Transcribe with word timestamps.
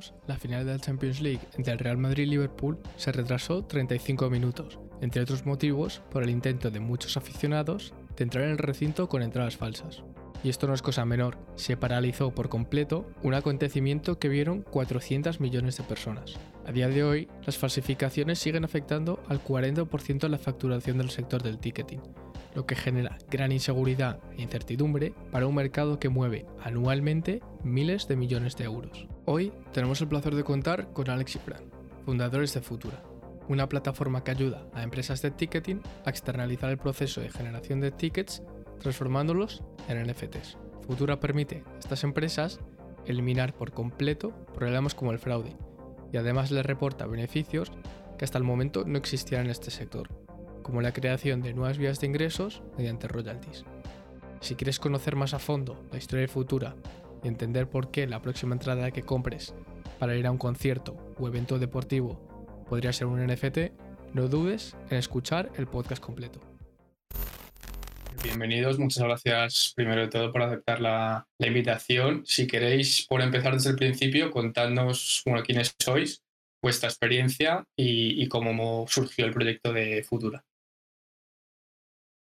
En 0.00 0.06
2022, 0.06 0.14
la 0.26 0.36
final 0.36 0.64
de 0.64 0.72
la 0.72 0.78
Champions 0.78 1.20
League 1.20 1.40
entre 1.56 1.72
el 1.72 1.78
Real 1.78 1.98
Madrid 1.98 2.24
y 2.24 2.26
Liverpool 2.26 2.78
se 2.96 3.12
retrasó 3.12 3.64
35 3.64 4.30
minutos, 4.30 4.78
entre 5.00 5.22
otros 5.22 5.44
motivos 5.44 6.00
por 6.10 6.22
el 6.22 6.30
intento 6.30 6.70
de 6.70 6.80
muchos 6.80 7.16
aficionados 7.16 7.92
de 8.16 8.24
entrar 8.24 8.44
en 8.44 8.50
el 8.50 8.58
recinto 8.58 9.08
con 9.08 9.22
entradas 9.22 9.56
falsas. 9.56 10.02
Y 10.42 10.48
esto 10.48 10.66
no 10.66 10.72
es 10.72 10.80
cosa 10.80 11.04
menor, 11.04 11.36
se 11.56 11.76
paralizó 11.76 12.34
por 12.34 12.48
completo 12.48 13.06
un 13.22 13.34
acontecimiento 13.34 14.18
que 14.18 14.30
vieron 14.30 14.62
400 14.62 15.38
millones 15.38 15.76
de 15.76 15.84
personas. 15.84 16.36
A 16.66 16.72
día 16.72 16.88
de 16.88 17.04
hoy, 17.04 17.28
las 17.44 17.58
falsificaciones 17.58 18.38
siguen 18.38 18.64
afectando 18.64 19.22
al 19.28 19.44
40% 19.44 20.20
de 20.20 20.28
la 20.30 20.38
facturación 20.38 20.96
del 20.96 21.10
sector 21.10 21.42
del 21.42 21.58
ticketing, 21.58 22.00
lo 22.54 22.64
que 22.64 22.74
genera 22.74 23.18
gran 23.30 23.52
inseguridad 23.52 24.18
e 24.36 24.42
incertidumbre 24.42 25.12
para 25.30 25.46
un 25.46 25.54
mercado 25.54 25.98
que 25.98 26.08
mueve 26.08 26.46
anualmente 26.62 27.42
miles 27.62 28.08
de 28.08 28.16
millones 28.16 28.56
de 28.56 28.64
euros. 28.64 29.06
Hoy 29.32 29.52
tenemos 29.72 30.00
el 30.00 30.08
placer 30.08 30.34
de 30.34 30.42
contar 30.42 30.92
con 30.92 31.08
Alex 31.08 31.36
y 31.36 31.40
fundadores 32.04 32.52
de 32.52 32.62
Futura, 32.62 33.00
una 33.46 33.68
plataforma 33.68 34.24
que 34.24 34.32
ayuda 34.32 34.66
a 34.74 34.82
empresas 34.82 35.22
de 35.22 35.30
ticketing 35.30 35.80
a 36.04 36.10
externalizar 36.10 36.68
el 36.68 36.78
proceso 36.78 37.20
de 37.20 37.30
generación 37.30 37.78
de 37.78 37.92
tickets 37.92 38.42
transformándolos 38.80 39.62
en 39.86 40.02
NFTs. 40.02 40.58
Futura 40.84 41.20
permite 41.20 41.62
a 41.76 41.78
estas 41.78 42.02
empresas 42.02 42.58
eliminar 43.06 43.54
por 43.54 43.70
completo 43.70 44.32
problemas 44.52 44.96
como 44.96 45.12
el 45.12 45.20
fraude 45.20 45.56
y 46.12 46.16
además 46.16 46.50
les 46.50 46.66
reporta 46.66 47.06
beneficios 47.06 47.70
que 48.18 48.24
hasta 48.24 48.38
el 48.38 48.42
momento 48.42 48.82
no 48.84 48.98
existían 48.98 49.44
en 49.44 49.52
este 49.52 49.70
sector, 49.70 50.08
como 50.64 50.82
la 50.82 50.92
creación 50.92 51.40
de 51.40 51.54
nuevas 51.54 51.78
vías 51.78 52.00
de 52.00 52.08
ingresos 52.08 52.64
mediante 52.76 53.06
royalties. 53.06 53.64
Si 54.40 54.56
quieres 54.56 54.80
conocer 54.80 55.14
más 55.14 55.34
a 55.34 55.38
fondo 55.38 55.80
la 55.92 55.98
historia 55.98 56.22
de 56.22 56.32
Futura 56.32 56.74
y 57.22 57.28
entender 57.28 57.68
por 57.68 57.90
qué 57.90 58.06
la 58.06 58.22
próxima 58.22 58.54
entrada 58.54 58.90
que 58.90 59.02
compres 59.02 59.54
para 59.98 60.16
ir 60.16 60.26
a 60.26 60.30
un 60.30 60.38
concierto 60.38 60.96
o 61.18 61.28
evento 61.28 61.58
deportivo 61.58 62.64
podría 62.68 62.92
ser 62.92 63.06
un 63.06 63.24
NFT, 63.26 63.58
no 64.14 64.28
dudes 64.28 64.76
en 64.90 64.98
escuchar 64.98 65.50
el 65.56 65.66
podcast 65.66 66.02
completo. 66.02 66.40
Bienvenidos, 68.22 68.78
muchas 68.78 69.02
gracias 69.02 69.72
primero 69.74 70.02
de 70.02 70.08
todo 70.08 70.30
por 70.30 70.42
aceptar 70.42 70.80
la, 70.80 71.26
invitación. 71.38 72.22
Si 72.26 72.46
queréis, 72.46 73.06
por 73.06 73.22
empezar 73.22 73.54
desde 73.54 73.70
el 73.70 73.76
principio, 73.76 74.30
contadnos 74.30 75.22
bueno, 75.24 75.42
quiénes 75.42 75.74
sois, 75.82 76.22
vuestra 76.62 76.90
experiencia 76.90 77.64
y, 77.76 78.22
y 78.22 78.28
cómo 78.28 78.86
surgió 78.88 79.24
el 79.24 79.32
proyecto 79.32 79.72
de 79.72 80.02
Futura. 80.02 80.44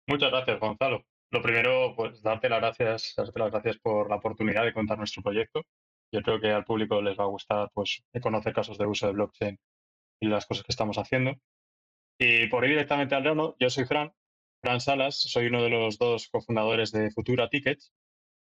Muchas 0.07 0.31
gracias, 0.31 0.59
Gonzalo. 0.59 1.05
Lo 1.33 1.41
primero, 1.41 1.95
pues 1.95 2.21
darte 2.21 2.47
las 2.47 2.59
gracias, 2.59 3.15
darte 3.17 3.39
las 3.39 3.49
gracias 3.49 3.79
por 3.79 4.07
la 4.07 4.17
oportunidad 4.17 4.65
de 4.65 4.71
contar 4.71 4.99
nuestro 4.99 5.23
proyecto. 5.23 5.63
Yo 6.11 6.21
creo 6.21 6.39
que 6.39 6.51
al 6.51 6.63
público 6.63 7.01
les 7.01 7.17
va 7.17 7.23
a 7.23 7.27
gustar 7.27 7.71
pues, 7.73 8.03
conocer 8.21 8.53
casos 8.53 8.77
de 8.77 8.85
uso 8.85 9.07
de 9.07 9.13
blockchain 9.13 9.59
y 10.21 10.27
las 10.27 10.45
cosas 10.45 10.63
que 10.63 10.71
estamos 10.71 10.99
haciendo. 10.99 11.33
Y 12.19 12.45
por 12.49 12.65
ir 12.65 12.69
directamente 12.69 13.15
al 13.15 13.23
grano, 13.23 13.55
yo 13.59 13.71
soy 13.71 13.85
Fran, 13.85 14.13
Fran 14.61 14.79
Salas, 14.79 15.15
soy 15.19 15.47
uno 15.47 15.63
de 15.63 15.71
los 15.71 15.97
dos 15.97 16.29
cofundadores 16.29 16.91
de 16.91 17.09
Futura 17.09 17.49
Tickets 17.49 17.91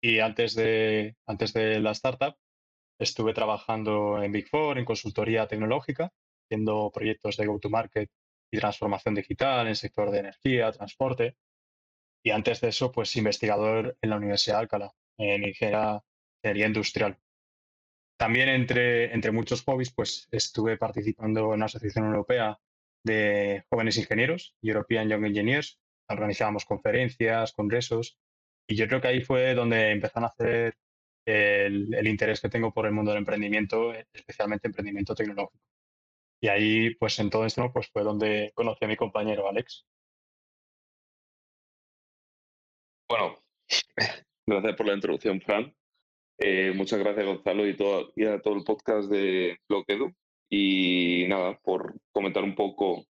y 0.01 0.21
antes 0.21 0.55
de, 0.55 1.15
antes 1.27 1.53
de 1.53 1.81
la 1.81 1.91
startup 1.91 2.37
estuve 2.99 3.35
trabajando 3.35 4.23
en 4.23 4.33
Big 4.33 4.49
Four, 4.49 4.79
en 4.79 4.87
consultoría 4.87 5.47
tecnológica, 5.47 6.11
haciendo 6.47 6.91
proyectos 6.91 7.37
de 7.37 7.49
go-to-market 7.49 8.09
y 8.51 8.59
transformación 8.59 9.15
digital 9.15 9.61
en 9.61 9.69
el 9.69 9.77
sector 9.77 10.11
de 10.11 10.21
energía, 10.21 10.73
transporte. 10.73 11.37
Y 12.23 12.31
antes 12.31 12.61
de 12.61 12.69
eso, 12.69 12.93
pues 12.93 13.17
investigador 13.17 13.97
en 14.03 14.11
la 14.11 14.17
Universidad 14.17 14.57
de 14.57 14.61
Alcalá, 14.61 14.95
en 15.19 15.45
ingeniería 15.45 16.03
industrial. 16.43 17.19
También 18.17 18.49
entre, 18.49 19.15
entre 19.15 19.31
muchos 19.31 19.63
hobbies, 19.63 19.93
pues 19.93 20.29
estuve 20.33 20.77
participando 20.77 21.55
en 21.55 21.61
la 21.61 21.67
Asociación 21.67 22.07
Europea 22.07 22.59
de 23.05 23.65
Jóvenes 23.71 23.97
Ingenieros, 23.97 24.57
European 24.61 25.09
Young 25.09 25.27
Engineers. 25.27 25.79
Organizábamos 26.09 26.65
conferencias, 26.65 27.53
congresos, 27.53 28.19
y 28.67 28.77
yo 28.77 28.87
creo 28.89 29.01
que 29.01 29.09
ahí 29.09 29.21
fue 29.23 29.55
donde 29.55 29.91
empezaron 29.91 30.25
a 30.25 30.29
hacer 30.29 30.77
el, 31.27 31.93
el 31.95 32.07
interés 32.09 32.41
que 32.41 32.49
tengo 32.49 32.73
por 32.73 32.87
el 32.87 32.93
mundo 32.93 33.11
del 33.11 33.19
emprendimiento, 33.19 33.93
especialmente 34.13 34.69
emprendimiento 34.69 35.15
tecnológico. 35.15 35.63
Y 36.41 36.49
ahí, 36.49 36.95
pues 36.95 37.19
en 37.19 37.31
todo 37.31 37.45
esto, 37.47 37.71
pues 37.73 37.89
fue 37.89 38.03
donde 38.03 38.53
conocí 38.55 38.85
a 38.85 38.89
mi 38.89 38.97
compañero 38.97 39.49
Alex. 39.49 39.87
Bueno, 43.09 43.39
gracias 44.47 44.77
por 44.77 44.87
la 44.87 44.95
introducción, 44.95 45.41
Fran. 45.41 45.75
Eh, 46.39 46.73
muchas 46.75 46.99
gracias, 46.99 47.25
Gonzalo, 47.25 47.67
y, 47.67 47.75
todo, 47.75 48.13
y 48.15 48.27
a 48.27 48.39
todo 48.43 48.55
el 48.55 48.65
podcast 48.65 49.11
de 49.11 49.57
Bloquedo. 49.67 50.13
Y 50.51 51.25
nada, 51.27 51.59
por 51.59 51.95
comentar 52.13 52.45
un 52.45 52.55
poco 52.55 53.07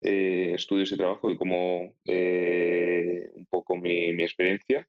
eh, 0.00 0.52
estudios 0.54 0.90
y 0.92 0.96
trabajo 0.96 1.30
y 1.30 1.36
como 1.36 1.94
eh, 2.06 3.30
un 3.34 3.44
poco 3.46 3.76
mi, 3.76 4.22
experiencia. 4.22 4.88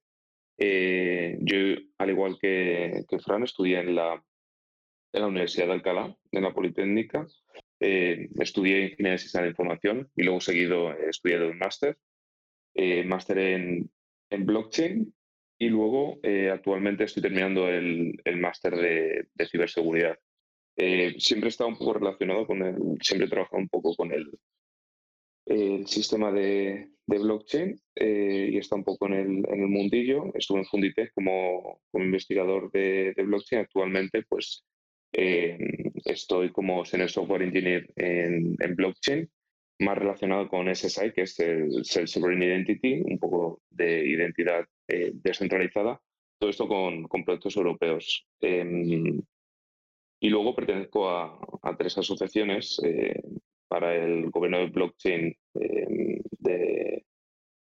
yo, 0.57 1.57
al 1.97 2.09
igual 2.09 2.37
que, 2.39 3.03
que, 3.09 3.19
Fran, 3.19 3.43
estudié 3.43 3.79
en 3.81 3.95
la, 3.95 4.23
en 5.11 5.21
la 5.21 5.27
Universidad 5.27 5.67
de 5.67 5.73
Alcalá, 5.73 6.15
en 6.31 6.41
la 6.41 6.53
Politécnica. 6.53 7.27
estudié 7.79 8.83
Ingeniería 8.83 9.11
de 9.11 9.17
Sistemas 9.17 9.43
de 9.43 9.49
Información 9.49 10.09
y 10.15 10.23
luego 10.23 10.39
seguido 10.39 10.93
he 10.93 11.09
estudiado 11.09 11.49
un 11.49 11.57
máster, 11.57 11.97
máster 13.05 13.37
en, 13.39 13.91
en 14.29 14.45
blockchain 14.45 15.13
y 15.59 15.69
luego 15.69 16.19
eh, 16.23 16.49
actualmente 16.49 17.05
estoy 17.05 17.21
terminando 17.23 17.69
el, 17.69 18.19
el 18.25 18.37
máster 18.37 18.75
de, 18.75 19.27
de, 19.33 19.47
ciberseguridad. 19.47 20.17
Eh, 20.75 21.15
siempre 21.19 21.47
he 21.47 21.49
estado 21.49 21.69
un 21.69 21.77
poco 21.77 21.93
relacionado 21.93 22.45
con 22.47 22.63
el, 22.63 22.75
siempre 23.01 23.27
he 23.27 23.29
trabajado 23.29 23.61
un 23.61 23.69
poco 23.69 23.95
con 23.95 24.11
el, 24.11 24.29
el 25.45 25.87
sistema 25.87 26.31
de, 26.31 26.89
de 27.05 27.17
blockchain 27.19 27.79
eh, 27.95 28.49
y 28.51 28.57
está 28.57 28.75
un 28.75 28.83
poco 28.83 29.07
en 29.07 29.13
el, 29.13 29.27
en 29.47 29.61
el 29.61 29.67
mundillo. 29.67 30.31
Estuve 30.33 30.59
en 30.59 30.65
Funditech 30.65 31.13
como, 31.13 31.81
como 31.91 32.03
investigador 32.03 32.71
de, 32.71 33.13
blockchain. 33.15 33.61
Actualmente, 33.61 34.23
pues 34.27 34.65
estoy 35.13 36.51
como 36.51 36.83
senior 36.85 37.09
software 37.09 37.43
engineer 37.43 37.87
en, 37.95 38.55
en 38.59 38.75
blockchain 38.75 39.29
más 39.83 39.97
relacionado 39.97 40.47
con 40.49 40.73
SSI, 40.73 41.11
que 41.13 41.23
es 41.23 41.39
el 41.39 41.83
Self-Sovereign 41.83 42.41
Identity, 42.43 43.01
un 43.05 43.19
poco 43.19 43.61
de 43.69 44.07
identidad 44.07 44.65
eh, 44.87 45.11
descentralizada, 45.13 46.01
todo 46.39 46.49
esto 46.49 46.67
con, 46.67 47.03
con 47.03 47.23
proyectos 47.23 47.55
europeos. 47.55 48.27
Em, 48.41 49.21
y 50.19 50.29
luego 50.29 50.55
pertenezco 50.55 51.09
a, 51.09 51.37
a 51.61 51.77
tres 51.77 51.97
asociaciones 51.97 52.81
eh, 52.83 53.21
para 53.67 53.95
el 53.95 54.29
gobierno 54.29 54.59
de 54.59 54.67
blockchain 54.67 55.35
em, 55.55 56.21
de, 56.39 57.05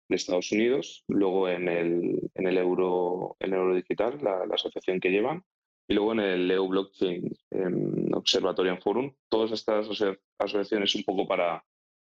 de, 0.10 0.16
Estados 0.16 0.52
Unidos, 0.52 1.04
luego 1.08 1.50
en 1.50 1.68
el, 1.68 2.30
en 2.36 2.48
el 2.48 2.58
euro, 2.58 3.36
en 3.40 3.54
el 3.54 3.60
euro 3.60 3.76
digital, 3.76 4.20
la, 4.22 4.46
la 4.46 4.56
asociación 4.56 5.00
que 5.00 5.10
llevan, 5.10 5.44
y 5.88 5.94
luego 5.94 6.14
en 6.14 6.20
el 6.22 6.52
EU 6.52 6.68
Blockchain 6.70 7.32
em, 7.52 8.14
Observatorium 8.14 8.78
Forum. 8.78 9.14
Todas 9.30 9.52
estas 9.52 9.90
asociaciones 10.38 10.96
un 10.96 11.04
poco 11.04 11.28
para 11.28 11.64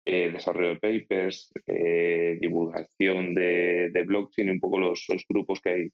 eh, 0.04 0.30
desarrollo 0.32 0.70
de 0.70 0.80
papers, 0.80 1.52
eh, 1.66 2.36
divulgación 2.40 3.34
de, 3.34 4.04
blockchain 4.04 4.48
y 4.48 4.50
un 4.50 4.60
poco 4.60 4.80
los, 4.80 5.06
grupos 5.28 5.60
que 5.60 5.70
hay, 5.70 5.88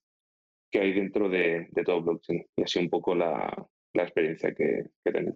que 0.70 0.80
hay 0.80 0.92
dentro 0.92 1.28
de, 1.28 1.68
todo 1.84 2.02
blockchain. 2.02 2.46
Y 2.56 2.62
así 2.62 2.78
un 2.78 2.88
poco 2.88 3.14
la, 3.14 3.66
experiencia 3.94 4.54
que, 4.54 4.86
tengo. 5.04 5.34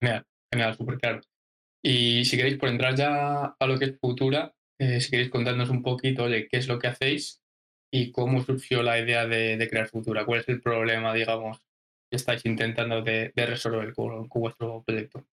Genial, 0.00 0.24
genial, 0.50 0.74
súper 0.74 0.98
claro. 0.98 1.20
Y 1.82 2.24
si 2.24 2.36
queréis, 2.36 2.56
por 2.56 2.68
entrar 2.68 2.94
ya 2.94 3.56
a 3.58 3.66
lo 3.66 3.78
que 3.78 3.86
es 3.86 3.98
Futura, 3.98 4.54
eh, 4.78 5.00
si 5.00 5.10
queréis 5.10 5.30
contarnos 5.30 5.68
un 5.68 5.82
poquito 5.82 6.28
de 6.28 6.48
qué 6.48 6.58
es 6.58 6.68
lo 6.68 6.78
que 6.78 6.88
hacéis 6.88 7.42
y 7.92 8.12
cómo 8.12 8.40
surgió 8.42 8.82
la 8.82 8.98
idea 8.98 9.26
de, 9.26 9.66
crear 9.68 9.88
Futura, 9.88 10.24
cuál 10.24 10.40
es 10.40 10.48
el 10.48 10.62
problema, 10.62 11.12
digamos, 11.12 11.60
que 12.10 12.16
estáis 12.16 12.46
intentando 12.46 13.02
de, 13.02 13.32
resolver 13.36 13.92
con 13.92 14.28
vuestro 14.28 14.82
proyecto. 14.82 15.26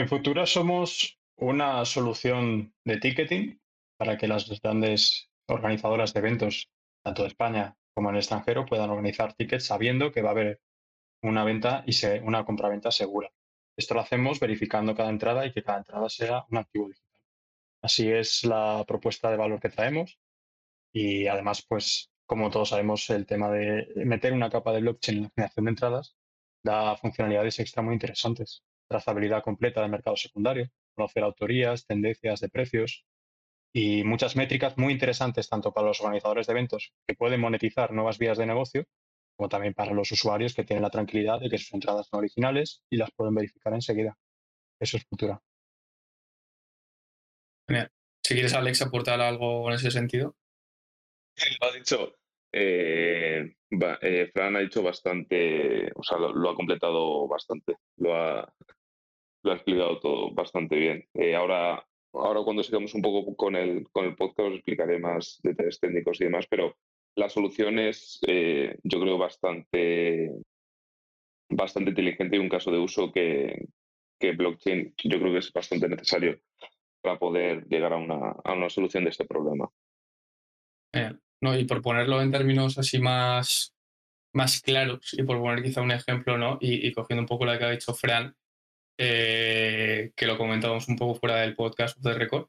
En 0.00 0.08
Futura 0.08 0.46
somos 0.46 1.20
una 1.36 1.84
solución 1.84 2.72
de 2.86 2.96
ticketing 2.96 3.60
para 3.98 4.16
que 4.16 4.28
las 4.28 4.48
grandes 4.62 5.28
organizadoras 5.46 6.14
de 6.14 6.20
eventos, 6.20 6.70
tanto 7.04 7.20
de 7.20 7.28
España 7.28 7.76
como 7.92 8.08
en 8.08 8.14
el 8.14 8.20
extranjero, 8.20 8.64
puedan 8.64 8.88
organizar 8.88 9.34
tickets 9.34 9.66
sabiendo 9.66 10.10
que 10.10 10.22
va 10.22 10.30
a 10.30 10.32
haber 10.32 10.62
una 11.22 11.44
venta 11.44 11.84
y 11.86 11.94
una 12.22 12.46
compraventa 12.46 12.90
segura. 12.90 13.30
Esto 13.76 13.92
lo 13.92 14.00
hacemos 14.00 14.40
verificando 14.40 14.96
cada 14.96 15.10
entrada 15.10 15.44
y 15.44 15.52
que 15.52 15.62
cada 15.62 15.80
entrada 15.80 16.08
sea 16.08 16.46
un 16.50 16.56
activo 16.56 16.88
digital. 16.88 17.20
Así 17.82 18.10
es 18.10 18.42
la 18.44 18.86
propuesta 18.88 19.30
de 19.30 19.36
valor 19.36 19.60
que 19.60 19.68
traemos 19.68 20.18
y 20.94 21.26
además, 21.26 21.62
pues, 21.68 22.10
como 22.24 22.50
todos 22.50 22.70
sabemos, 22.70 23.10
el 23.10 23.26
tema 23.26 23.50
de 23.50 23.86
meter 23.96 24.32
una 24.32 24.48
capa 24.48 24.72
de 24.72 24.80
blockchain 24.80 25.18
en 25.18 25.22
la 25.24 25.30
generación 25.34 25.64
de 25.66 25.70
entradas 25.72 26.16
da 26.64 26.96
funcionalidades 26.96 27.58
extra 27.58 27.82
muy 27.82 27.92
interesantes 27.92 28.64
trazabilidad 28.90 29.42
completa 29.42 29.80
del 29.80 29.90
mercado 29.90 30.16
secundario, 30.16 30.68
conocer 30.94 31.22
autorías, 31.22 31.86
tendencias 31.86 32.40
de 32.40 32.48
precios 32.48 33.06
y 33.72 34.02
muchas 34.02 34.34
métricas 34.34 34.76
muy 34.76 34.92
interesantes 34.92 35.48
tanto 35.48 35.72
para 35.72 35.86
los 35.86 36.00
organizadores 36.00 36.48
de 36.48 36.52
eventos 36.52 36.92
que 37.06 37.14
pueden 37.14 37.40
monetizar 37.40 37.92
nuevas 37.92 38.18
vías 38.18 38.36
de 38.36 38.46
negocio 38.46 38.84
como 39.36 39.48
también 39.48 39.72
para 39.72 39.94
los 39.94 40.12
usuarios 40.12 40.54
que 40.54 40.64
tienen 40.64 40.82
la 40.82 40.90
tranquilidad 40.90 41.40
de 41.40 41.48
que 41.48 41.56
sus 41.56 41.72
entradas 41.72 42.08
son 42.08 42.18
originales 42.18 42.82
y 42.90 42.98
las 42.98 43.10
pueden 43.12 43.34
verificar 43.34 43.72
enseguida. 43.72 44.18
Eso 44.78 44.98
es 44.98 45.06
Futura. 45.06 45.40
Si 48.22 48.34
quieres, 48.34 48.52
Alex, 48.52 48.82
aportar 48.82 49.18
algo 49.22 49.68
en 49.70 49.76
ese 49.76 49.90
sentido. 49.90 50.36
Lo 51.60 51.68
ha 51.68 51.72
dicho. 51.72 52.14
Eh, 52.52 53.56
eh, 54.02 54.30
Fran 54.34 54.56
ha 54.56 54.60
dicho 54.60 54.82
bastante, 54.82 55.90
o 55.94 56.02
sea, 56.02 56.18
lo, 56.18 56.50
ha 56.50 56.54
completado 56.54 57.26
bastante. 57.26 57.76
Lo 57.96 58.14
ha, 58.14 58.52
lo 59.42 59.52
ha 59.52 59.54
explicado 59.54 59.98
todo 60.00 60.30
bastante 60.32 60.76
bien. 60.76 61.08
Eh, 61.14 61.34
ahora, 61.34 61.84
ahora 62.12 62.42
cuando 62.42 62.62
sigamos 62.62 62.94
un 62.94 63.02
poco 63.02 63.34
con 63.36 63.56
el, 63.56 63.88
con 63.90 64.04
el 64.04 64.16
podcast 64.16 64.48
os 64.48 64.54
explicaré 64.54 64.98
más 64.98 65.40
detalles 65.42 65.80
técnicos 65.80 66.20
y 66.20 66.24
demás, 66.24 66.46
pero 66.48 66.76
la 67.16 67.28
solución 67.28 67.78
es, 67.78 68.20
yo 68.22 69.00
creo, 69.00 69.18
bastante, 69.18 70.30
bastante 71.50 71.90
inteligente 71.90 72.36
y 72.36 72.38
un 72.38 72.48
caso 72.48 72.70
de 72.70 72.78
uso 72.78 73.12
que, 73.12 73.66
que 74.20 74.32
blockchain 74.32 74.94
yo 75.04 75.18
creo 75.18 75.32
que 75.32 75.38
es 75.38 75.52
bastante 75.52 75.88
necesario 75.88 76.38
para 77.02 77.18
poder 77.18 77.66
llegar 77.66 77.94
a 77.94 77.96
una, 77.96 78.36
a 78.44 78.52
una 78.52 78.68
solución 78.68 79.04
de 79.04 79.10
este 79.10 79.24
problema. 79.24 79.68
no, 81.40 81.58
y 81.58 81.64
por 81.64 81.80
ponerlo 81.80 82.20
en 82.20 82.30
términos 82.30 82.78
así 82.78 82.98
más, 82.98 83.74
más 84.34 84.60
claros 84.60 85.14
y 85.14 85.22
por 85.22 85.38
poner 85.38 85.62
quizá 85.62 85.80
un 85.80 85.92
ejemplo, 85.92 86.36
¿no? 86.36 86.58
Y, 86.60 86.92
cogiendo 86.92 87.22
un 87.22 87.28
poco 87.28 87.46
lo 87.46 87.58
que 87.58 87.64
ha 87.64 87.70
dicho 87.70 87.94
Fran, 87.94 88.36
eh, 89.02 90.12
que 90.14 90.26
lo 90.26 90.36
comentamos 90.36 90.86
un 90.88 90.96
poco 90.96 91.18
fuera 91.18 91.36
del 91.36 91.54
podcast 91.54 91.96
de 92.00 92.12
Record, 92.12 92.48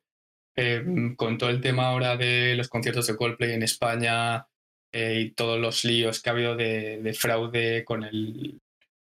eh, 0.57 0.83
con 1.15 1.37
todo 1.37 1.49
el 1.49 1.61
tema 1.61 1.87
ahora 1.87 2.17
de 2.17 2.55
los 2.57 2.67
conciertos 2.67 3.07
de 3.07 3.15
Coldplay 3.15 3.53
en 3.53 3.63
España 3.63 4.47
eh, 4.91 5.21
y 5.21 5.31
todos 5.31 5.57
los 5.57 5.85
líos 5.85 6.21
que 6.21 6.29
ha 6.29 6.33
habido 6.33 6.57
de, 6.57 7.01
de 7.01 7.13
fraude 7.13 7.85
con, 7.85 8.03
el, 8.03 8.59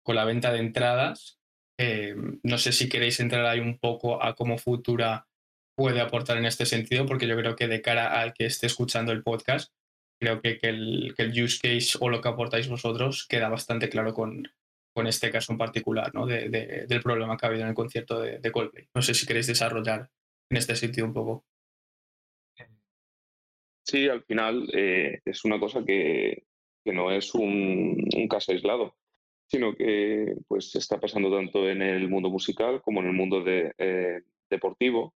con 0.02 0.16
la 0.16 0.26
venta 0.26 0.52
de 0.52 0.60
entradas, 0.60 1.38
eh, 1.80 2.16
no 2.42 2.58
sé 2.58 2.72
si 2.72 2.90
queréis 2.90 3.20
entrar 3.20 3.46
ahí 3.46 3.60
un 3.60 3.78
poco 3.78 4.24
a 4.24 4.34
cómo 4.34 4.58
Futura 4.58 5.28
puede 5.76 6.02
aportar 6.02 6.38
en 6.38 6.46
este 6.46 6.66
sentido, 6.66 7.06
porque 7.06 7.28
yo 7.28 7.38
creo 7.38 7.56
que 7.56 7.68
de 7.68 7.84
cara 7.84 8.20
al 8.20 8.34
que 8.34 8.48
esté 8.48 8.66
escuchando 8.66 9.12
el 9.12 9.22
podcast, 9.22 9.72
creo 10.20 10.42
que, 10.42 10.58
el, 10.64 11.14
use 11.40 11.60
case 11.62 12.00
o 12.00 12.10
lo 12.10 12.20
que 12.20 12.30
aportáis 12.30 12.68
vosotros 12.68 13.28
queda 13.28 13.50
bastante 13.50 13.90
claro 13.90 14.16
con, 14.16 14.52
con 14.98 15.06
este 15.06 15.30
caso 15.30 15.52
en 15.52 15.60
particular, 15.60 16.12
¿no? 16.16 16.26
del 16.26 17.02
problema 17.04 17.38
que 17.38 17.46
ha 17.46 17.50
habido 17.50 17.62
en 17.62 17.70
el 17.70 17.76
concierto 17.76 18.20
de, 18.20 18.52
Coldplay. 18.52 18.88
No 18.96 19.04
sé 19.04 19.14
si 19.14 19.28
queréis 19.28 19.46
desarrollar 19.46 20.10
en 20.50 20.58
este 20.58 20.76
sentido 20.76 21.06
un 21.06 21.14
poco. 21.14 21.46
Sí, 23.86 24.10
al 24.10 24.24
final 24.24 24.68
eh, 24.74 25.20
es 25.24 25.46
una 25.46 25.60
cosa 25.60 25.86
que, 25.86 26.46
no 26.86 27.12
es 27.12 27.36
un, 27.36 28.10
caso 28.28 28.54
aislado 28.54 28.96
sino 29.46 29.76
que 29.76 30.36
pues 30.48 30.76
está 30.76 31.00
pasando 31.00 31.32
tanto 31.32 31.70
en 31.70 31.84
el 31.84 32.10
mundo 32.10 32.32
musical 32.32 32.82
como 32.82 33.02
en 33.02 33.08
el 33.08 33.14
mundo 33.14 33.44
de, 33.44 33.74
eh, 33.78 34.24
deportivo. 34.50 35.14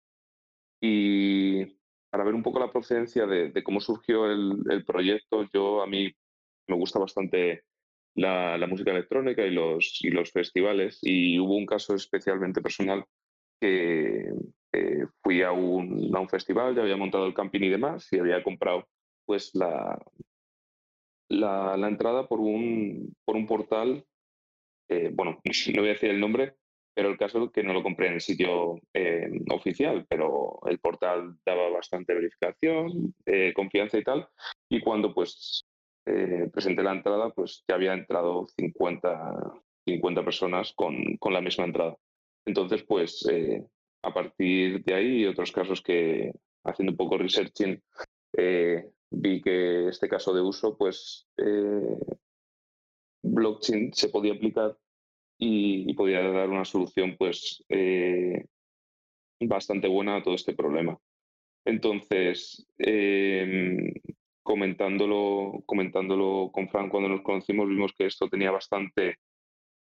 Y 0.79 1.65
para 2.11 2.23
ver 2.25 2.35
un 2.35 2.43
poco 2.43 2.61
la 2.61 2.71
procedencia 2.71 3.27
de, 3.27 3.63
cómo 3.65 3.81
surgió 3.81 4.31
el, 4.31 4.85
proyecto, 4.85 5.49
yo 5.55 5.83
a 5.83 5.87
mí 5.87 6.13
me 6.69 6.77
gusta 6.77 6.99
bastante 6.99 7.65
la, 8.15 8.67
música 8.67 8.91
electrónica 8.91 9.45
y 9.45 9.51
los, 9.51 9.99
y 10.03 10.11
los 10.11 10.31
festivales. 10.31 10.99
Y 11.03 11.39
hubo 11.39 11.57
un 11.57 11.67
caso 11.67 11.95
especialmente 11.95 12.61
personal 12.61 13.05
que 13.61 14.33
fui 15.23 15.43
a 15.43 15.53
un, 15.53 16.15
a 16.15 16.21
un 16.21 16.29
festival, 16.29 16.75
ya 16.75 16.83
había 16.83 16.97
montado 16.97 17.27
el 17.27 17.35
camping 17.35 17.61
y 17.61 17.69
demás 17.69 18.09
y 18.13 18.19
había 18.19 18.43
comprado 18.43 18.87
pues 19.27 19.51
la, 19.55 20.01
la, 21.29 21.89
entrada 21.89 22.27
por 22.27 22.41
un, 22.41 23.15
por 23.25 23.37
un 23.37 23.47
portal 23.47 24.05
eh, 24.91 25.11
bueno, 25.13 25.41
no 25.75 25.81
voy 25.81 25.91
a 25.91 25.93
decir 25.93 26.11
el 26.11 26.21
nombre, 26.21 26.57
pero 26.95 27.09
el 27.09 27.17
caso 27.17 27.45
es 27.45 27.53
que 27.53 27.63
no 27.63 27.73
lo 27.73 27.83
compré 27.83 28.09
en 28.09 28.15
el 28.15 28.21
sitio 28.21 28.81
eh, 28.93 29.31
oficial, 29.53 30.05
pero 30.09 30.59
el 30.67 30.81
portal 30.81 31.37
daba 31.47 31.71
bastante 31.71 32.13
verificación, 32.13 33.15
eh, 33.25 33.53
confianza 33.55 33.99
y 33.99 34.05
tal, 34.05 34.29
y 34.69 34.81
cuando 34.81 35.15
pues 35.15 35.65
presenté 36.05 36.83
la 36.83 36.93
entrada, 36.93 37.31
pues 37.31 37.65
ya 37.69 37.75
había 37.77 37.93
entrado 37.95 38.47
50, 38.57 39.63
50 39.87 40.25
personas 40.25 40.73
con, 40.75 41.17
con 41.19 41.33
la 41.33 41.41
misma 41.41 41.65
entrada. 41.65 41.97
Entonces, 42.47 42.83
pues 42.85 43.27
a 44.03 44.15
partir 44.15 44.83
de 44.83 44.95
ahí 44.95 45.23
y 45.23 45.27
otros 45.27 45.53
casos 45.53 45.83
que 45.83 46.33
haciendo 46.65 46.93
un 46.93 46.97
poco 46.97 47.19
researching, 47.19 47.81
vi 49.11 49.43
que 49.43 49.89
este 49.89 50.09
caso 50.09 50.35
de 50.35 50.41
uso, 50.41 50.77
pues 50.77 51.27
blockchain 53.23 53.93
se 53.93 54.09
podía 54.09 54.35
aplicar 54.35 54.77
y, 55.39 55.93
podía 55.95 56.21
dar 56.23 56.49
una 56.49 56.65
solución 56.65 57.17
pues 57.19 57.65
eh, 57.69 58.45
bastante 59.41 59.89
buena 59.89 60.17
a 60.17 60.23
todo 60.23 60.35
este 60.35 60.55
problema. 60.55 60.99
Entonces, 61.65 62.67
em, 62.79 63.93
comentándolo, 64.43 65.63
comentándolo 65.67 66.51
con 66.53 66.69
Fran 66.69 66.89
cuando 66.89 67.09
nos 67.09 67.23
conocimos, 67.23 67.69
vimos 67.69 67.93
que 67.97 68.07
esto 68.07 68.29
tenía 68.29 68.51
bastante 68.51 69.17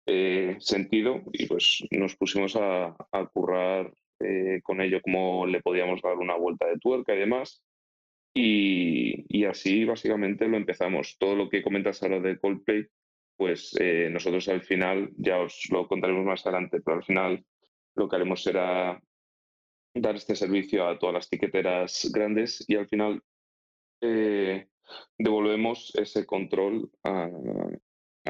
eh, 0.06 0.56
sentido 0.60 1.22
y 1.34 1.48
pues 1.48 1.84
nos 1.92 2.16
pusimos 2.16 2.56
a, 2.56 2.96
currar 3.34 3.92
eh, 4.20 4.62
con 4.64 4.82
ello 4.82 5.02
cómo 5.02 5.46
le 5.46 5.62
podíamos 5.62 6.02
dar 6.02 6.18
una 6.18 6.36
vuelta 6.36 6.68
de 6.68 6.78
tuerca 6.78 7.16
y 7.16 7.20
demás. 7.20 7.64
Y, 8.34 9.26
y, 9.30 9.46
así 9.46 9.86
básicamente 9.86 10.48
lo 10.48 10.58
empezamos. 10.58 11.16
Todo 11.18 11.36
lo 11.36 11.50
que 11.50 11.64
comentas 11.64 12.04
ahora 12.04 12.20
de 12.20 12.38
Coldplay 12.38 12.86
pues 13.38 13.76
eh, 13.80 14.10
nosotros 14.12 14.48
al 14.48 14.62
final, 14.62 15.12
ya 15.18 15.40
os 15.40 15.68
lo 15.70 15.88
contaremos 15.88 16.26
más 16.26 16.46
adelante, 16.46 16.82
pero 16.82 16.98
al 16.98 17.04
final 17.04 17.46
lo 17.96 18.08
que 18.08 18.16
haremos 18.16 18.44
será 18.44 19.02
dar 19.94 20.16
este 20.16 20.36
servicio 20.36 20.88
a 20.88 20.98
todas 21.00 21.16
las 21.16 21.30
tiqueteras 21.30 22.10
grandes 22.14 22.64
y 22.68 22.76
al 22.76 22.88
final 22.88 23.22
eh, 24.06 24.68
devolvemos 25.18 25.94
ese 25.96 26.26
control 26.26 26.92
a, 27.04 27.30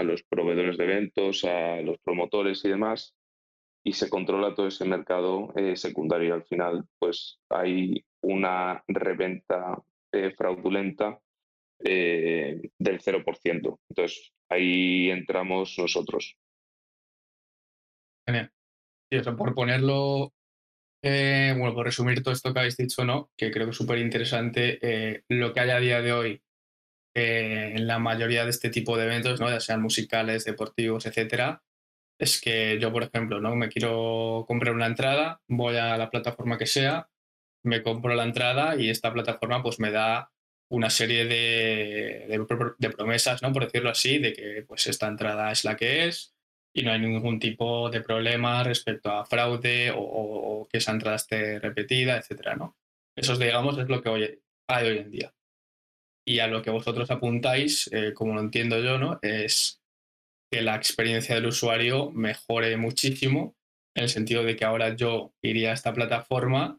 los 0.03 0.23
proveedores 0.23 0.77
de 0.77 0.83
eventos, 0.83 1.43
a 1.45 1.81
los 1.81 1.97
promotores 1.99 2.63
y 2.65 2.69
demás, 2.69 3.15
y 3.83 3.93
se 3.93 4.09
controla 4.09 4.55
todo 4.55 4.67
ese 4.67 4.85
mercado 4.85 5.53
eh, 5.55 5.75
secundario. 5.75 6.33
Al 6.33 6.43
final, 6.45 6.85
pues 6.99 7.39
hay 7.49 8.03
una 8.21 8.83
reventa 8.87 9.81
fraudulenta 10.37 11.19
del 11.77 12.71
0%. 12.79 13.79
Entonces, 13.89 14.33
ahí 14.49 15.09
entramos 15.09 15.75
nosotros. 15.77 16.37
Genial. 18.25 18.51
Y 19.09 19.17
eso, 19.17 19.35
por 19.35 19.53
ponerlo, 19.53 20.33
eh, 21.07 21.53
bueno, 21.55 21.75
por 21.75 21.85
resumir 21.85 22.23
todo 22.23 22.33
esto 22.33 22.51
que 22.51 22.59
habéis 22.59 22.77
dicho, 22.77 23.05
¿no? 23.05 23.29
Que 23.37 23.51
creo 23.51 23.67
que 23.67 23.71
es 23.71 23.77
súper 23.77 23.99
interesante 23.99 24.79
eh, 24.81 25.23
lo 25.29 25.53
que 25.53 25.59
hay 25.59 25.69
a 25.69 25.79
día 25.79 26.01
de 26.01 26.13
hoy 26.13 26.41
eh, 27.15 27.73
en 27.75 27.87
la 27.87 27.99
mayoría 27.99 28.43
de 28.43 28.49
este 28.49 28.71
tipo 28.71 28.97
de 28.97 29.05
eventos, 29.05 29.39
¿no? 29.39 29.49
Ya 29.49 29.59
sean 29.59 29.83
musicales, 29.83 30.45
deportivos, 30.45 31.05
etcétera, 31.05 31.63
es 32.19 32.41
que 32.41 32.79
yo, 32.79 32.91
por 32.91 33.03
ejemplo, 33.03 33.39
¿no? 33.39 33.55
Me 33.55 33.69
quiero 33.69 34.45
comprar 34.47 34.73
una 34.73 34.87
entrada, 34.87 35.41
voy 35.47 35.77
a 35.77 35.97
la 35.97 36.09
plataforma 36.09 36.57
que 36.57 36.65
sea, 36.65 37.09
me 37.63 37.83
compro 37.83 38.15
la 38.15 38.23
entrada 38.23 38.75
y 38.75 38.89
esta 38.89 39.13
plataforma 39.13 39.61
pues 39.63 39.79
me 39.79 39.91
da 39.91 40.31
una 40.69 40.89
serie 40.89 41.25
de, 41.25 42.25
de, 42.79 42.89
promesas, 42.89 43.43
¿no? 43.43 43.53
por 43.53 43.65
decirlo 43.65 43.91
así, 43.91 44.17
de 44.17 44.33
que 44.33 44.65
pues, 44.67 44.87
esta 44.87 45.07
entrada 45.07 45.51
es 45.51 45.63
la 45.63 45.75
que 45.77 46.07
es 46.07 46.34
y 46.77 46.83
no 46.83 46.91
hay 46.91 46.99
ningún 46.99 47.39
tipo 47.39 47.89
de 47.89 48.01
problema 48.01 48.61
respecto 48.61 49.09
a 49.09 49.25
fraude 49.25 49.93
o, 49.95 50.67
que 50.69 50.79
esa 50.79 50.91
entrada 50.91 51.15
esté 51.15 51.57
repetida, 51.57 52.17
etc. 52.17 52.57
¿no? 52.57 52.75
Eso, 53.15 53.37
digamos, 53.37 53.77
es 53.77 53.87
lo 53.87 54.01
que 54.01 54.09
hoy, 54.09 54.41
hay 54.67 54.87
hoy 54.87 54.97
en 54.97 55.09
día. 55.09 55.33
Y 56.27 56.39
a 56.39 56.47
lo 56.47 56.61
que 56.61 56.71
vosotros 56.71 57.09
apuntáis, 57.11 57.89
eh, 57.93 58.13
como 58.13 58.33
lo 58.33 58.41
entiendo 58.41 58.77
yo, 58.79 58.97
¿no? 58.97 59.19
es 59.21 59.81
que 60.51 60.61
la 60.61 60.75
experiencia 60.75 61.35
del 61.35 61.45
usuario 61.45 62.11
mejore 62.11 62.75
muchísimo, 62.75 63.55
en 63.95 64.03
el 64.03 64.09
sentido 64.09 64.43
de 64.43 64.57
que 64.57 64.65
ahora 64.65 64.95
yo 64.95 65.33
iría 65.41 65.71
a 65.71 65.75
esta 65.75 65.93
plataforma 65.93 66.77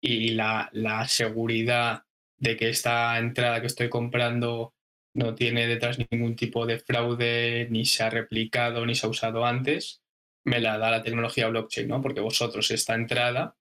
y 0.00 0.30
la, 0.30 0.70
la 0.72 1.08
seguridad 1.08 2.04
de 2.38 2.56
que 2.56 2.68
esta 2.68 3.18
entrada 3.18 3.60
que 3.60 3.66
estoy 3.66 3.88
comprando 3.88 4.74
no 5.14 5.34
tiene 5.34 5.66
detrás 5.66 5.98
ningún 6.10 6.36
tipo 6.36 6.66
de 6.66 6.78
fraude, 6.78 7.68
ni 7.70 7.84
se 7.84 8.02
ha 8.02 8.10
replicado, 8.10 8.86
ni 8.86 8.94
se 8.94 9.06
ha 9.06 9.10
usado 9.10 9.44
antes, 9.44 10.02
me 10.44 10.60
la 10.60 10.78
da 10.78 10.90
la 10.90 11.02
tecnología 11.02 11.48
blockchain, 11.48 11.88
¿no? 11.88 12.00
Porque 12.00 12.20
vosotros 12.20 12.70
esta 12.70 12.94
entrada 12.94 13.56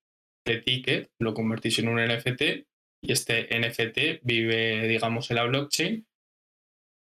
de 0.45 0.61
ticket 0.61 1.11
lo 1.19 1.33
convertís 1.33 1.79
en 1.79 1.89
un 1.89 1.99
NFT 1.99 2.41
y 3.01 3.11
este 3.11 3.47
NFT 3.59 4.23
vive, 4.23 4.87
digamos, 4.87 5.29
en 5.29 5.35
la 5.35 5.43
blockchain, 5.43 6.07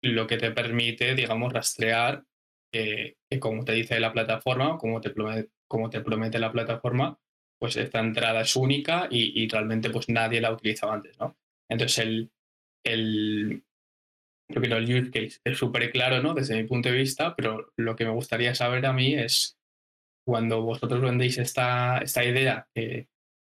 lo 0.03 0.27
que 0.27 0.37
te 0.39 0.51
permite, 0.51 1.15
digamos, 1.15 1.53
rastrear 1.53 2.25
que, 2.73 3.17
como 3.41 3.65
te 3.65 3.73
dice 3.73 4.01
la 4.01 4.13
plataforma, 4.13 4.77
como 4.79 5.01
te, 5.01 5.13
como 5.69 5.91
te 5.91 6.01
promete 6.01 6.39
la 6.39 6.53
plataforma, 6.53 7.19
pues 7.59 7.77
esta 7.77 8.01
entrada 8.01 8.43
es 8.43 8.57
única 8.57 9.07
y, 9.11 9.43
y 9.43 9.49
realmente 9.49 9.91
pues 9.91 10.09
nadie 10.09 10.41
la 10.41 10.49
ha 10.49 10.53
utilizado 10.53 10.93
antes, 10.93 11.19
¿no? 11.19 11.37
Entonces, 11.69 12.31
el, 12.85 13.65
yo 14.51 14.61
creo 14.61 14.79
el 14.79 14.85
use 14.85 15.11
case 15.11 15.41
es 15.45 15.59
súper 15.59 15.91
claro, 15.91 16.23
¿no? 16.23 16.35
Desde 16.35 16.57
mi 16.57 16.65
punto 16.69 16.89
de 16.89 16.97
vista, 16.97 17.35
pero 17.35 17.73
lo 17.77 17.97
que 17.97 18.05
me 18.05 18.13
gustaría 18.13 18.55
saber 18.55 18.87
a 18.87 18.93
mí 18.93 19.15
es 19.15 19.59
cuando 20.27 20.63
vosotros 20.63 21.01
vendéis 21.01 21.39
esta, 21.39 21.99
esta 21.99 22.25
idea 22.25 22.69
que, 22.75 23.09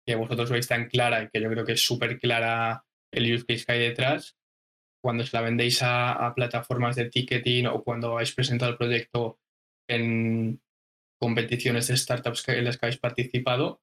que 0.06 0.14
vosotros 0.14 0.50
veis 0.50 0.68
tan 0.68 0.88
clara 0.88 1.22
y 1.22 1.28
que 1.28 1.40
yo 1.40 1.50
creo 1.50 1.64
que 1.64 1.72
es 1.72 1.84
súper 1.84 2.18
clara 2.18 2.84
el 3.12 3.32
use 3.34 3.44
case 3.46 3.64
que 3.64 3.72
hay 3.72 3.80
detrás, 3.80 4.36
cuando 5.02 5.24
se 5.24 5.36
la 5.36 5.42
vendéis 5.42 5.80
a, 5.82 6.32
plataformas 6.34 6.96
de 6.96 7.08
ticketing 7.10 7.66
o 7.66 7.82
cuando 7.82 8.12
habéis 8.12 8.34
presentado 8.34 8.72
el 8.72 8.78
proyecto 8.78 9.38
en 9.88 10.60
competiciones 11.20 11.88
de 11.88 11.96
startups 11.96 12.42
que, 12.42 12.52
en 12.52 12.64
las 12.64 12.78
que 12.78 12.86
habéis 12.86 13.00
participado, 13.00 13.82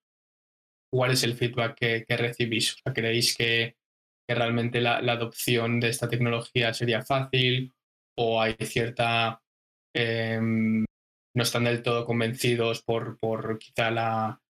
¿cuál 0.91 1.11
es 1.11 1.23
el 1.23 1.33
feedback 1.33 1.75
que, 1.75 2.17
recibís? 2.17 2.75
O 2.75 2.77
sea, 2.83 2.93
¿Creéis 2.93 3.35
que, 3.35 3.76
realmente 4.35 4.81
la, 4.81 4.97
adopción 4.97 5.79
de 5.79 5.89
esta 5.89 6.09
tecnología 6.09 6.73
sería 6.73 7.03
fácil 7.03 7.73
o 8.17 8.41
hay 8.41 8.55
cierta... 8.61 9.41
Em, 9.95 10.85
no 11.35 11.43
están 11.43 11.65
del 11.65 11.83
todo 11.83 12.05
convencidos 12.05 12.81
por, 12.81 13.17
por 13.19 13.59
quizá 13.59 13.91
la, 13.91 14.41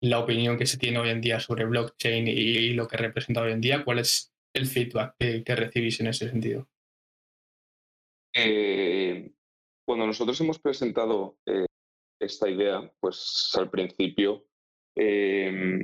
la 0.00 0.20
opinión 0.20 0.56
que 0.56 0.66
se 0.66 0.78
tiene 0.78 0.98
hoy 0.98 1.10
en 1.10 1.20
día 1.20 1.40
sobre 1.40 1.64
blockchain 1.64 2.28
y, 2.28 2.72
lo 2.74 2.86
que 2.86 2.96
representa 2.96 3.42
hoy 3.42 3.52
en 3.52 3.60
día? 3.60 3.84
¿Cuál 3.84 3.98
es 4.00 4.32
el 4.54 4.66
feedback 4.66 5.16
que, 5.18 5.54
recibís 5.56 6.00
en 6.00 6.08
ese 6.08 6.28
sentido? 6.28 6.68
Eh, 8.34 9.30
cuando 9.84 10.06
nosotros 10.06 10.40
hemos 10.40 10.58
presentado 10.58 11.38
eh, 11.46 11.66
esta 12.20 12.48
idea, 12.48 12.92
pues 13.00 13.50
al 13.58 13.70
principio, 13.70 14.46
em, 14.96 15.82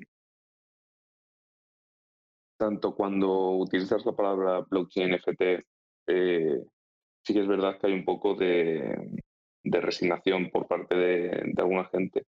tanto 2.56 2.94
cuando 2.94 3.52
utilizas 3.56 4.04
la 4.06 4.12
palabra 4.12 4.60
blockchain 4.60 5.12
NFT, 5.14 5.42
eh, 6.06 6.60
sí 7.22 7.34
que 7.34 7.40
es 7.40 7.48
verdad 7.48 7.78
que 7.78 7.86
hay 7.88 7.92
un 7.92 8.04
poco 8.04 8.34
de, 8.34 8.94
resignación 9.64 10.50
por 10.50 10.66
parte 10.66 10.94
de, 10.96 11.52
alguna 11.56 11.86
gente. 11.86 12.26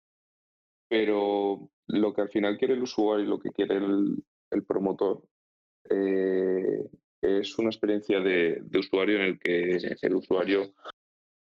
Pero 0.88 1.68
lo 1.88 2.14
que 2.14 2.22
al 2.22 2.30
final 2.30 2.58
quiere 2.58 2.74
el 2.74 2.82
usuario 2.82 3.24
y 3.24 3.28
lo 3.28 3.38
que 3.38 3.50
quiere 3.50 3.76
el, 3.76 4.64
promotor 4.66 5.22
eh, 5.90 6.88
es 7.20 7.58
una 7.58 7.68
experiencia 7.68 8.20
de, 8.20 8.62
usuario 8.78 9.16
en 9.16 9.22
el 9.22 9.38
que 9.38 9.76
el 10.02 10.14
usuario 10.14 10.72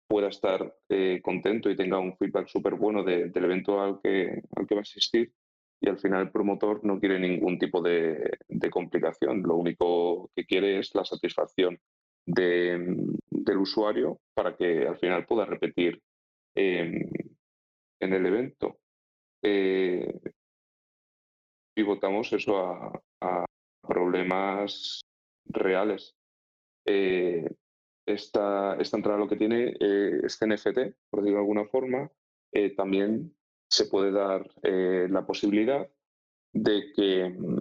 pueda 0.08 0.28
estar 0.28 0.76
eh, 0.90 1.22
contento 1.24 1.72
y 1.72 1.76
tenga 1.76 1.98
un 1.98 2.16
feedback 2.16 2.48
súper 2.48 2.76
bueno 2.76 3.04
del 3.04 3.32
evento 3.36 3.82
al 3.82 4.00
que, 4.00 4.44
al 4.56 4.68
que 4.68 4.76
va 4.76 4.82
a 4.82 4.84
asistir. 4.84 5.34
Y 5.84 5.90
al 5.90 6.00
final 6.00 6.22
el 6.22 6.32
promotor 6.32 6.84
no 6.86 7.00
quiere 7.00 7.20
ningún 7.20 7.60
tipo 7.60 7.82
de, 7.82 8.40
complicación. 8.72 9.44
Lo 9.44 9.58
único 9.58 10.32
que 10.34 10.46
quiere 10.46 10.80
es 10.80 10.96
la 10.96 11.04
satisfacción 11.04 11.78
del 12.26 13.58
usuario 13.58 14.20
para 14.34 14.56
que 14.56 14.88
al 14.88 14.98
final 14.98 15.26
pueda 15.26 15.46
repetir 15.46 16.02
en 16.56 17.10
el 18.00 18.26
evento. 18.26 18.78
Eh, 19.44 20.22
pivotamos 21.74 22.32
eso 22.32 22.58
a, 23.22 23.46
problemas 23.82 25.02
reales. 25.46 26.16
Eh, 26.86 27.46
esta, 28.06 28.76
esta, 28.80 28.98
entrada 28.98 29.20
lo 29.20 29.28
que 29.28 29.36
tiene 29.36 29.74
eh, 29.80 30.22
este 30.24 30.48
NFT, 30.48 30.96
por 31.10 31.22
decirlo 31.22 31.38
de 31.38 31.44
alguna 31.44 31.66
forma, 31.66 32.10
eh, 32.54 32.74
también 32.76 33.36
se 33.74 33.86
puede 33.86 34.12
dar 34.12 34.48
la 34.62 35.26
posibilidad 35.26 35.90
de 36.52 36.94
que 36.96 37.30
mm, 37.30 37.58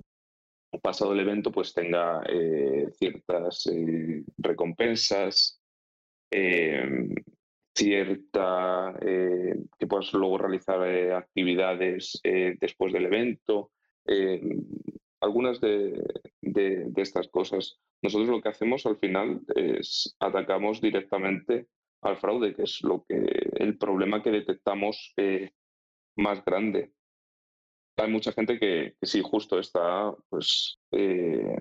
pasado 0.83 1.13
el 1.13 1.21
evento 1.21 1.51
pues 1.51 1.73
tenga 1.75 2.23
ciertas 2.99 3.69
recompensas, 4.39 5.61
cierta 7.75 8.95
que 9.01 9.87
puedas 9.87 10.13
luego 10.15 10.39
realizar 10.39 10.83
actividades 11.13 12.21
después 12.59 12.93
del 12.93 13.07
evento, 13.07 13.71
algunas 15.23 15.61
de, 15.61 16.03
estas 16.97 17.29
cosas. 17.29 17.79
Nosotros 18.03 18.29
lo 18.29 18.43
que 18.43 18.49
hacemos 18.49 18.85
al 18.87 18.99
final 18.99 19.41
es 19.55 20.15
atacamos 20.19 20.81
directamente 20.81 21.69
al 22.03 22.17
fraude, 22.17 22.55
que 22.55 22.65
es 22.65 22.83
lo 22.83 23.05
que 23.09 23.51
el 23.55 23.79
problema 23.79 24.23
que 24.23 24.33
detectamos 24.33 25.15
eh, 25.17 25.53
más 26.17 26.45
grande. 26.45 26.93
Hay 27.97 28.11
mucha 28.11 28.33
gente 28.33 28.59
que, 28.59 28.97
sí, 29.03 29.21
justo 29.23 29.59
está, 29.59 30.15
pues, 30.29 30.79
eh, 30.93 31.57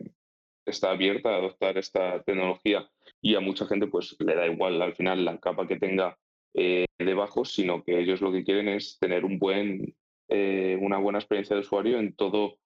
está 0.66 0.92
abierta 0.92 1.30
a 1.30 1.38
adoptar 1.38 1.78
esta 1.78 2.22
tecnología 2.24 2.90
y 3.22 3.36
a 3.36 3.40
mucha 3.40 3.66
gente 3.66 3.88
pues 3.88 4.16
le 4.20 4.36
da 4.36 4.48
igual 4.48 4.82
al 4.82 4.96
final 4.96 5.26
la 5.26 5.40
capa 5.40 5.68
que 5.68 5.78
tenga 5.78 6.18
eh, 6.54 6.86
debajo, 6.98 7.46
sino 7.46 7.84
que 7.84 8.00
ellos 8.00 8.22
lo 8.22 8.32
que 8.32 8.44
quieren 8.44 8.70
es 8.70 8.98
tener 9.00 9.26
un 9.26 9.40
buen, 9.40 9.96
una 10.30 10.98
buena 10.98 11.20
experiencia 11.20 11.56
de 11.56 11.62
usuario 11.62 12.00
en 12.00 12.16
todo 12.16 12.62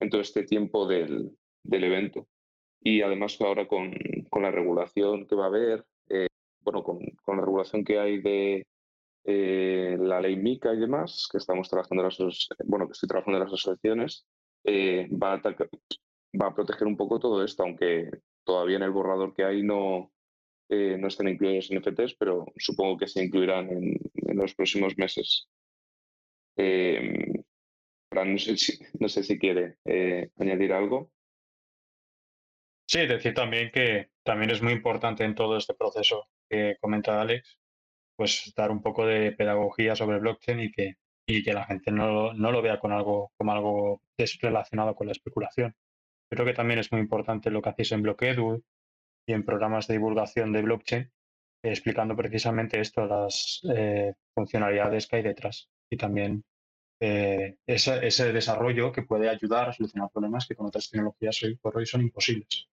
en 0.00 0.10
todo 0.10 0.20
este 0.20 0.44
tiempo 0.44 0.86
del, 0.86 1.36
evento. 1.64 2.28
Y 2.80 3.02
además 3.02 3.40
ahora 3.40 3.66
con, 3.66 3.92
la 4.40 4.50
regulación 4.50 5.26
que 5.26 5.34
va 5.34 5.44
a 5.44 5.48
haber, 5.48 5.84
eh, 6.08 6.26
bueno, 6.60 6.82
con, 6.82 7.00
la 7.26 7.40
regulación 7.40 7.84
que 7.84 7.98
hay 7.98 8.20
de 8.20 8.66
eh, 9.24 9.96
la 9.98 10.20
ley 10.20 10.36
MICA 10.36 10.74
y 10.74 10.80
demás, 10.80 11.28
que 11.30 11.38
estamos 11.38 11.68
trabajando 11.68 12.04
las, 12.04 12.18
bueno, 12.64 12.86
que 12.86 12.92
estoy 12.92 13.08
trabajando 13.08 13.38
en 13.38 13.44
las 13.44 13.52
asociaciones, 13.52 14.26
eh, 14.64 15.08
va, 15.10 15.34
a 15.34 15.42
va 16.40 16.46
a 16.46 16.54
proteger 16.54 16.86
un 16.86 16.96
poco 16.96 17.18
todo 17.18 17.44
esto, 17.44 17.62
aunque 17.62 18.10
todavía 18.44 18.76
en 18.76 18.82
el 18.82 18.90
borrador 18.90 19.34
que 19.34 19.44
hay 19.44 19.62
no, 19.62 20.12
no 20.68 21.08
están 21.08 21.28
incluidos 21.28 21.70
NFTs, 21.70 22.16
pero 22.18 22.46
supongo 22.56 22.98
que 22.98 23.06
se 23.06 23.24
incluirán 23.24 23.70
en, 23.70 23.98
los 24.36 24.54
próximos 24.54 24.98
meses 24.98 25.48
no 28.22 28.38
sé 28.38 28.56
si, 28.56 28.78
no 29.00 29.08
sé 29.08 29.22
si 29.24 29.38
quiere 29.38 29.78
eh, 29.84 30.30
añadir 30.38 30.72
algo. 30.72 31.10
Sí, 32.86 33.06
decir 33.06 33.34
también 33.34 33.70
que 33.72 34.10
también 34.22 34.50
es 34.50 34.62
muy 34.62 34.72
importante 34.72 35.24
en 35.24 35.34
todo 35.34 35.56
este 35.56 35.74
proceso 35.74 36.28
que 36.48 36.76
comenta 36.80 37.20
Alex, 37.20 37.58
pues 38.16 38.52
dar 38.56 38.70
un 38.70 38.82
poco 38.82 39.06
de 39.06 39.32
pedagogía 39.32 39.96
sobre 39.96 40.18
blockchain 40.18 40.60
y 40.60 40.72
que, 40.72 40.96
y 41.26 41.42
que 41.42 41.52
la 41.52 41.64
gente 41.64 41.90
no, 41.90 42.32
no 42.32 42.52
lo 42.52 42.62
vea 42.62 42.80
con 42.80 42.92
algo, 42.92 43.32
como 43.36 43.52
algo 43.52 44.02
relacionado 44.40 44.94
con 44.94 45.06
la 45.06 45.12
especulación. 45.12 45.74
Creo 46.30 46.46
que 46.46 46.54
también 46.54 46.78
es 46.80 46.90
muy 46.92 47.00
importante 47.00 47.50
lo 47.50 47.62
que 47.62 47.70
hacéis 47.70 47.92
en 47.92 48.02
Bloquedu 48.02 48.62
y 49.26 49.32
en 49.32 49.44
programas 49.44 49.86
de 49.86 49.94
divulgación 49.94 50.52
de 50.52 50.62
blockchain, 50.62 51.12
explicando 51.62 52.16
precisamente 52.16 52.80
esto, 52.80 53.06
las 53.06 53.60
eh, 53.74 54.14
funcionalidades 54.34 55.06
que 55.06 55.16
hay 55.16 55.22
detrás 55.22 55.68
y 55.90 55.96
también 55.96 56.44
eh, 57.00 57.56
ese, 57.66 58.32
desarrollo 58.32 58.92
que 58.92 59.02
puede 59.02 59.28
ayudar 59.28 59.68
a 59.68 59.72
solucionar 59.72 60.10
problemas 60.12 60.46
que 60.46 60.54
con 60.54 60.66
otras 60.66 60.88
tecnologías 60.90 61.42
hoy 61.42 61.56
por 61.56 61.76
hoy 61.76 61.86
son 61.86 62.02
imposibles. 62.02 62.68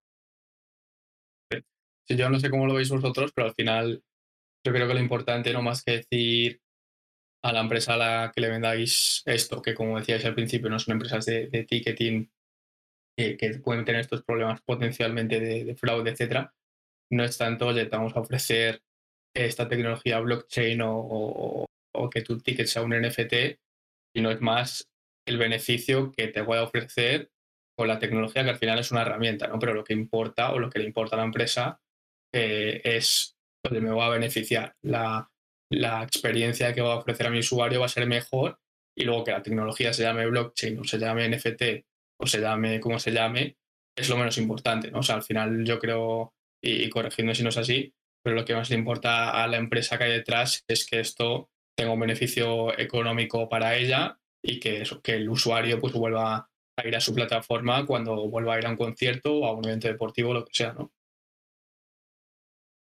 Sí, 2.07 2.15
yo 2.15 2.29
no 2.29 2.39
sé 2.39 2.49
cómo 2.49 2.65
lo 2.65 2.73
veis 2.73 2.89
vosotros, 2.89 3.31
pero 3.33 3.47
al 3.47 3.53
final 3.53 4.03
yo 4.63 4.71
creo 4.73 4.87
que 4.87 4.93
lo 4.93 4.99
importante, 4.99 5.53
no 5.53 5.61
más 5.61 5.83
que 5.83 5.97
decir 5.97 6.61
a 7.43 7.51
la 7.51 7.61
empresa 7.61 7.95
a 7.95 7.97
la 7.97 8.31
que 8.33 8.41
le 8.41 8.49
vendáis 8.49 9.23
esto, 9.25 9.61
que 9.61 9.73
como 9.73 9.97
decíais 9.97 10.25
al 10.25 10.35
principio, 10.35 10.69
no 10.69 10.79
son 10.79 10.93
empresas 10.93 11.25
de, 11.25 11.65
ticketing 11.67 12.31
que, 13.17 13.59
pueden 13.63 13.85
tener 13.85 14.01
estos 14.01 14.23
problemas 14.23 14.61
potencialmente 14.61 15.39
de, 15.39 15.75
fraude, 15.75 16.11
etcétera, 16.11 16.53
no 17.11 17.23
es 17.23 17.37
tanto, 17.37 17.67
oye, 17.67 17.85
te 17.85 17.95
vamos 17.95 18.15
a 18.15 18.21
ofrecer 18.21 18.83
esta 19.35 19.67
tecnología 19.67 20.19
blockchain 20.19 20.81
o, 20.83 21.65
que 22.11 22.21
tu 22.21 22.39
ticket 22.39 22.67
sea 22.67 22.81
un 22.81 22.93
NFT 22.99 23.33
y 24.15 24.21
no 24.21 24.31
es 24.31 24.41
más 24.41 24.89
el 25.25 25.37
beneficio 25.37 26.11
que 26.11 26.27
te 26.27 26.43
puede 26.43 26.61
ofrecer 26.61 27.31
con 27.77 27.87
la 27.87 27.99
tecnología, 27.99 28.43
que 28.43 28.49
al 28.49 28.57
final 28.57 28.79
es 28.79 28.91
una 28.91 29.03
herramienta, 29.03 29.47
¿no? 29.47 29.59
Pero 29.59 29.73
lo 29.73 29.83
que 29.83 29.93
importa 29.93 30.51
o 30.51 30.59
lo 30.59 30.69
que 30.69 30.79
le 30.79 30.85
importa 30.85 31.15
a 31.15 31.19
la 31.19 31.25
empresa 31.25 31.79
eh, 32.33 32.81
es 32.83 33.37
donde 33.63 33.81
me 33.81 33.91
va 33.91 34.07
a 34.07 34.09
beneficiar. 34.09 34.75
La, 34.81 35.29
la 35.71 36.03
experiencia 36.03 36.73
que 36.73 36.81
va 36.81 36.93
a 36.93 36.97
ofrecer 36.97 37.27
a 37.27 37.29
mi 37.29 37.39
usuario 37.39 37.79
va 37.79 37.85
a 37.85 37.89
ser 37.89 38.07
mejor 38.07 38.59
y 38.97 39.05
luego 39.05 39.23
que 39.23 39.31
la 39.31 39.41
tecnología 39.43 39.93
se 39.93 40.03
llame 40.03 40.27
blockchain 40.27 40.79
o 40.79 40.83
se 40.83 40.99
llame 40.99 41.29
NFT 41.29 41.63
o 42.19 42.27
se 42.27 42.41
llame 42.41 42.79
como 42.79 42.99
se 42.99 43.11
llame, 43.11 43.57
es 43.95 44.09
lo 44.09 44.17
menos 44.17 44.37
importante, 44.37 44.91
¿no? 44.91 44.99
O 44.99 45.03
sea, 45.03 45.15
al 45.15 45.23
final 45.23 45.63
yo 45.65 45.79
creo, 45.79 46.33
y, 46.61 46.83
y 46.83 46.89
corrigiendo 46.89 47.33
si 47.33 47.43
no 47.43 47.49
es 47.49 47.57
así, 47.57 47.93
pero 48.23 48.35
lo 48.35 48.45
que 48.45 48.53
más 48.53 48.69
le 48.69 48.75
importa 48.75 49.43
a 49.43 49.47
la 49.47 49.57
empresa 49.57 49.97
que 49.97 50.03
hay 50.05 50.11
detrás 50.11 50.63
es 50.67 50.85
que 50.85 50.99
esto 50.99 51.49
tenga 51.75 51.93
un 51.93 51.99
beneficio 51.99 52.77
económico 52.77 53.49
para 53.49 53.75
ella 53.75 54.19
y 54.43 54.59
que, 54.59 54.83
que 55.03 55.13
el 55.13 55.29
usuario 55.29 55.79
pues 55.79 55.93
vuelva 55.93 56.49
a 56.77 56.87
ir 56.87 56.95
a 56.95 57.01
su 57.01 57.13
plataforma 57.13 57.85
cuando 57.85 58.29
vuelva 58.29 58.55
a 58.55 58.59
ir 58.59 58.65
a 58.65 58.69
un 58.69 58.77
concierto 58.77 59.33
o 59.33 59.45
a 59.45 59.53
un 59.53 59.65
evento 59.65 59.87
deportivo, 59.87 60.33
lo 60.33 60.45
que 60.45 60.53
sea, 60.53 60.73
¿no? 60.73 60.91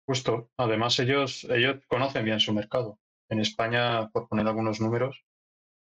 Justo. 0.08 0.50
Además, 0.58 0.98
ellos, 1.00 1.46
ellos 1.50 1.84
conocen 1.88 2.24
bien 2.24 2.40
su 2.40 2.54
mercado. 2.54 2.98
En 3.30 3.40
España, 3.42 4.10
por 4.10 4.30
poner 4.30 4.48
algunos 4.48 4.80
números, 4.80 5.26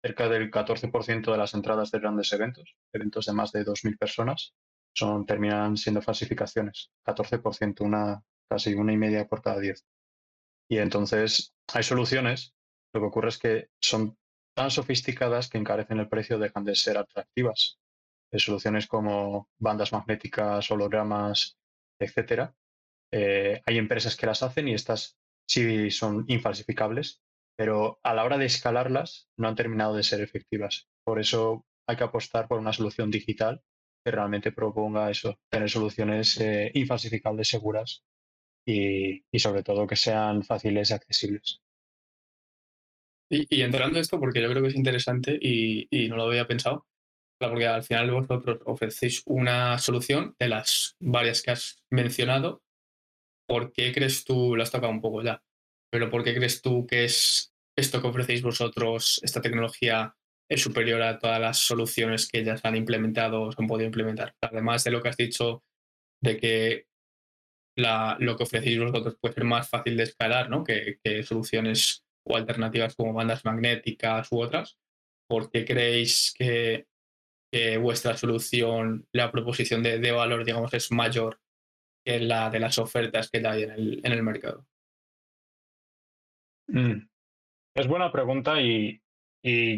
cerca 0.03 0.29
del 0.29 0.51
14% 0.51 1.31
de 1.31 1.39
las 1.39 1.55
entradas 1.55 1.93
de 1.93 2.01
grandes 2.01 2.33
eventos, 2.33 2.75
eventos 2.93 3.27
de 3.27 3.33
más 3.33 3.53
de 3.53 3.65
2.000 3.65 3.97
personas, 3.97 4.53
son, 4.93 5.27
terminan 5.27 5.77
siendo 5.77 6.03
falsificaciones. 6.03 6.91
14%, 7.05 7.83
una, 7.83 8.25
casi 8.51 8.75
una 8.75 8.93
y 8.93 8.97
media 8.97 9.29
por 9.29 9.43
cada 9.43 9.61
diez. 9.61 9.85
Y 10.69 10.79
entonces 10.79 11.55
hay 11.73 11.85
soluciones, 11.85 12.53
lo 12.93 13.01
que 13.01 13.07
ocurre 13.07 13.29
es 13.29 13.39
que 13.39 13.71
son 13.81 14.19
tan 14.57 14.73
sofisticadas 14.73 15.49
que 15.49 15.59
encarecen 15.59 16.01
el 16.01 16.09
precio, 16.09 16.39
dejan 16.39 16.65
de 16.65 16.75
ser 16.75 16.99
atractivas. 16.99 17.79
Soluciones 18.33 18.89
como 18.89 19.49
bandas 19.59 19.93
magnéticas, 19.93 20.69
hologramas, 20.71 21.57
etcétera. 21.99 22.55
Eh, 23.13 23.63
hay 23.65 23.79
empresas 23.79 24.17
que 24.17 24.27
las 24.27 24.43
hacen 24.43 24.69
y 24.69 24.75
estas 24.75 25.19
sí 25.49 25.91
son 25.91 26.25
infalsificables, 26.29 27.23
pero 27.57 27.99
a 28.03 28.15
la 28.15 28.25
hora 28.25 28.39
de 28.39 28.47
escalarlas 28.47 29.29
no 29.39 29.49
han 29.49 29.55
terminado 29.55 29.95
de 29.95 30.03
ser 30.03 30.21
efectivas. 30.21 30.89
Por 31.05 31.21
eso 31.21 31.65
hay 31.89 31.97
que 31.97 32.05
apostar 32.05 32.49
por 32.49 32.59
una 32.59 32.73
solución 32.73 33.11
digital 33.11 33.63
que 34.05 34.13
realmente 34.13 34.53
proponga 34.53 35.11
eso, 35.11 35.41
tener 35.51 35.69
soluciones 35.69 36.39
eh, 36.41 36.71
infalsificables, 36.75 37.49
seguras 37.49 38.05
y, 38.65 39.25
sobre 39.39 39.63
todo 39.63 39.87
que 39.87 39.97
sean 39.97 40.43
fáciles 40.43 40.91
y 40.91 40.95
accesibles. 40.95 41.61
Y, 43.29 43.63
entrando 43.63 43.97
en 43.97 44.03
esto, 44.03 44.21
porque 44.21 44.41
yo 44.41 44.49
creo 44.49 44.63
que 44.63 44.69
es 44.69 44.77
interesante 44.77 45.37
y, 45.41 46.09
no 46.09 46.17
lo 46.17 46.25
había 46.25 46.47
pensado, 46.47 46.87
porque 47.39 47.67
al 47.67 47.83
final 47.83 48.11
vosotros 48.13 48.61
ofrecéis 48.65 49.23
una 49.27 49.79
solución 49.79 50.37
de 50.39 50.49
las 50.49 50.97
varias 51.01 51.43
que 51.43 51.51
has 51.51 51.83
mencionado. 51.91 52.63
¿Por 53.47 53.73
qué 53.73 53.93
crees 53.93 54.25
tú, 54.25 54.57
lo 54.57 54.63
has 54.63 54.71
tocado 54.71 54.93
un 54.93 55.01
poco 55.01 55.23
ya, 55.23 55.43
pero 55.91 56.11
por 56.11 56.25
qué 56.25 56.35
crees 56.35 56.63
tú 56.63 56.87
que 56.87 57.05
es 57.05 57.55
esto 57.77 58.01
que 58.01 58.09
ofrecéis 58.09 58.43
vosotros, 58.43 59.21
esta 59.23 59.41
tecnología, 59.41 60.17
es 60.49 60.63
superior 60.63 61.03
a 61.03 61.19
todas 61.19 61.41
las 61.41 61.59
soluciones 61.59 62.29
que 62.29 62.45
ya 62.45 62.57
se 62.57 62.67
han 62.67 62.77
implementado 62.77 63.43
o 63.43 63.53
se 63.53 63.61
han 63.61 63.69
podido 63.69 63.87
implementar? 63.87 64.35
Además 64.41 64.85
de 64.85 64.91
lo 64.91 65.03
que 65.03 65.09
has 65.09 65.17
dicho 65.17 65.65
de 66.23 66.37
que 66.39 66.87
lo 67.77 68.37
que 68.37 68.43
ofrecéis 68.43 68.79
vosotros 68.79 69.17
puede 69.21 69.35
ser 69.35 69.45
más 69.45 69.69
fácil 69.69 69.97
de 69.97 70.05
escalar 70.05 70.49
¿no? 70.49 70.65
que, 70.65 70.99
soluciones 71.25 72.05
o 72.25 72.37
alternativas 72.37 72.97
como 72.97 73.13
bandas 73.13 73.45
magnéticas 73.45 74.33
u 74.33 74.41
otras. 74.41 74.79
¿Por 75.29 75.51
qué 75.51 75.65
creéis 75.65 76.35
que, 76.37 76.87
vuestra 77.81 78.17
solución, 78.17 79.07
la 79.13 79.31
proposición 79.31 79.83
de, 79.83 80.13
valor, 80.13 80.45
digamos, 80.45 80.73
es 80.75 80.91
mayor 80.91 81.41
que 82.07 82.21
la 82.21 82.51
de 82.51 82.61
las 82.61 82.79
ofertas 82.79 83.29
que 83.31 83.47
hay 83.47 83.65
en 83.65 83.71
el, 83.73 84.01
en 84.05 84.13
el 84.13 84.23
mercado? 84.23 84.65
Mm. 86.69 87.09
Es 87.75 87.87
buena 87.89 88.13
pregunta 88.13 88.61
y, 88.61 89.01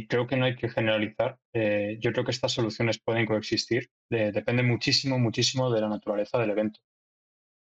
creo 0.08 0.26
que 0.26 0.37
no 0.37 0.44
hay 0.47 0.56
que 0.56 0.68
generalizar. 0.68 1.38
Eh, 1.52 1.99
yo 2.00 2.12
creo 2.12 2.25
que 2.25 2.30
estas 2.30 2.52
soluciones 2.52 3.00
pueden 3.00 3.26
coexistir. 3.26 3.90
depende 4.08 4.62
muchísimo, 4.62 5.18
muchísimo 5.18 5.70
de 5.70 5.80
la 5.80 5.88
naturaleza 5.88 6.38
del 6.38 6.50
evento. 6.50 6.80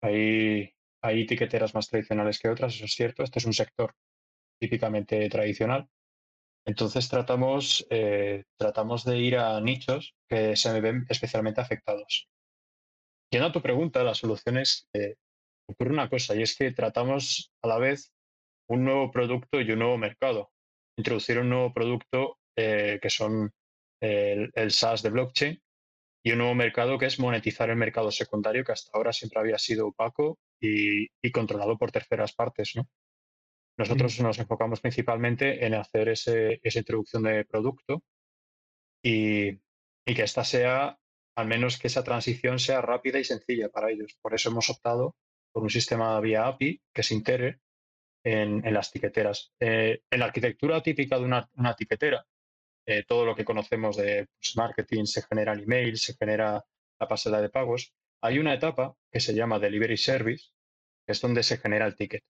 Hay, 0.03 0.75
hay 1.03 1.23
etiqueteras 1.23 1.75
más 1.75 1.89
tradicionales 1.89 2.41
que 2.41 2.49
otras, 2.49 2.75
eso 2.75 2.87
es 2.87 2.93
cierto. 2.95 3.23
Este 3.23 3.39
es 3.39 3.47
un 3.47 3.53
sector 3.53 3.95
típicamente 4.61 5.29
tradicional. 5.29 5.89
Entonces 6.65 7.09
tratamos, 7.09 7.87
eh, 7.91 8.45
tratamos 8.57 9.05
de 9.05 9.19
ir 9.19 9.37
a 9.37 9.61
nichos 9.61 10.15
que 10.29 10.57
se 10.57 10.81
ven 10.81 11.07
especialmente 11.09 11.61
afectados. 11.61 12.29
Yendo 13.33 13.47
a 13.47 13.53
tu 13.53 13.63
pregunta, 13.63 14.05
las 14.05 14.19
soluciones, 14.19 14.91
eh, 14.93 15.17
ocurre 15.67 15.91
una 15.91 16.11
cosa 16.11 16.37
y 16.37 16.43
es 16.43 16.55
que 16.55 16.71
tratamos 16.73 17.51
a 17.63 17.69
la 17.69 17.79
vez 17.79 18.13
un 18.69 18.85
nuevo 18.85 19.11
producto 19.11 19.59
y 19.59 19.71
un 19.71 19.79
nuevo 19.79 19.97
mercado. 19.97 20.53
Introducir 20.99 21.39
un 21.39 21.49
nuevo 21.49 21.73
producto 21.73 22.39
eh, 22.57 22.99
que 23.01 23.09
son 23.09 23.51
el, 24.03 24.51
el, 24.55 24.71
SaaS 24.71 25.03
de 25.03 25.09
blockchain 25.09 25.63
y 26.23 26.33
un 26.33 26.39
nuevo 26.39 26.55
mercado 26.55 26.99
que 26.99 27.07
es 27.07 27.19
monetizar 27.19 27.71
el 27.71 27.77
mercado 27.77 28.11
secundario 28.11 28.65
que 28.65 28.73
hasta 28.73 28.91
ahora 28.93 29.15
siempre 29.15 29.41
había 29.41 29.59
sido 29.59 29.89
opaco 29.89 30.39
y, 30.61 31.09
controlado 31.33 31.79
por 31.79 31.91
terceras 31.91 32.35
partes. 32.35 32.73
¿no? 32.77 32.87
Nosotros 33.79 34.21
nos 34.21 34.39
enfocamos 34.41 34.83
principalmente 34.83 35.65
en 35.65 35.73
hacer 35.73 36.11
ese, 36.11 36.61
esa 36.63 36.81
introducción 36.81 37.23
de 37.23 37.47
producto 37.47 38.03
y, 39.03 39.53
y 40.05 40.15
que 40.15 40.23
esta 40.23 40.45
sea, 40.45 40.99
al 41.37 41.47
menos 41.47 41.79
que 41.79 41.89
esa 41.89 42.05
transición 42.05 42.59
sea 42.59 42.81
rápida 42.81 43.19
y 43.19 43.25
sencilla 43.25 43.69
para 43.69 43.91
ellos. 43.91 44.17
Por 44.21 44.35
eso 44.35 44.51
hemos 44.51 44.69
optado 44.71 45.17
por 45.53 45.63
un 45.63 45.71
sistema 45.71 46.19
vía 46.21 46.47
API 46.47 46.81
que 46.93 47.03
se 47.03 47.15
integre 47.15 47.61
en, 48.25 48.63
las 48.73 48.91
tiqueteras. 48.91 49.53
Eh, 49.61 50.03
en 50.11 50.21
la 50.21 50.27
arquitectura 50.27 50.83
típica 50.83 51.19
de 51.19 51.25
una, 51.25 51.49
una 51.57 51.75
tiquetera, 51.75 52.25
eh, 52.87 53.05
todo 53.07 53.25
lo 53.25 53.35
que 53.35 53.45
conocemos 53.45 53.97
de 53.97 54.27
pues, 54.39 54.57
marketing, 54.57 55.05
se 55.05 55.23
genera 55.23 55.53
el 55.53 55.63
email, 55.63 55.97
se 55.99 56.15
genera 56.15 56.65
la 57.01 57.09
pasada 57.09 57.41
de 57.41 57.49
pagos. 57.49 57.95
Hay 58.23 58.39
una 58.39 58.55
etapa 58.55 58.97
que 59.11 59.21
se 59.21 59.35
llama 59.35 59.59
Delivery 59.59 59.97
Service, 59.97 60.51
que 61.07 61.13
es 61.13 61.21
donde 61.21 61.43
se 61.43 61.59
genera 61.59 61.87
el 61.87 61.97
ticket. 61.97 62.25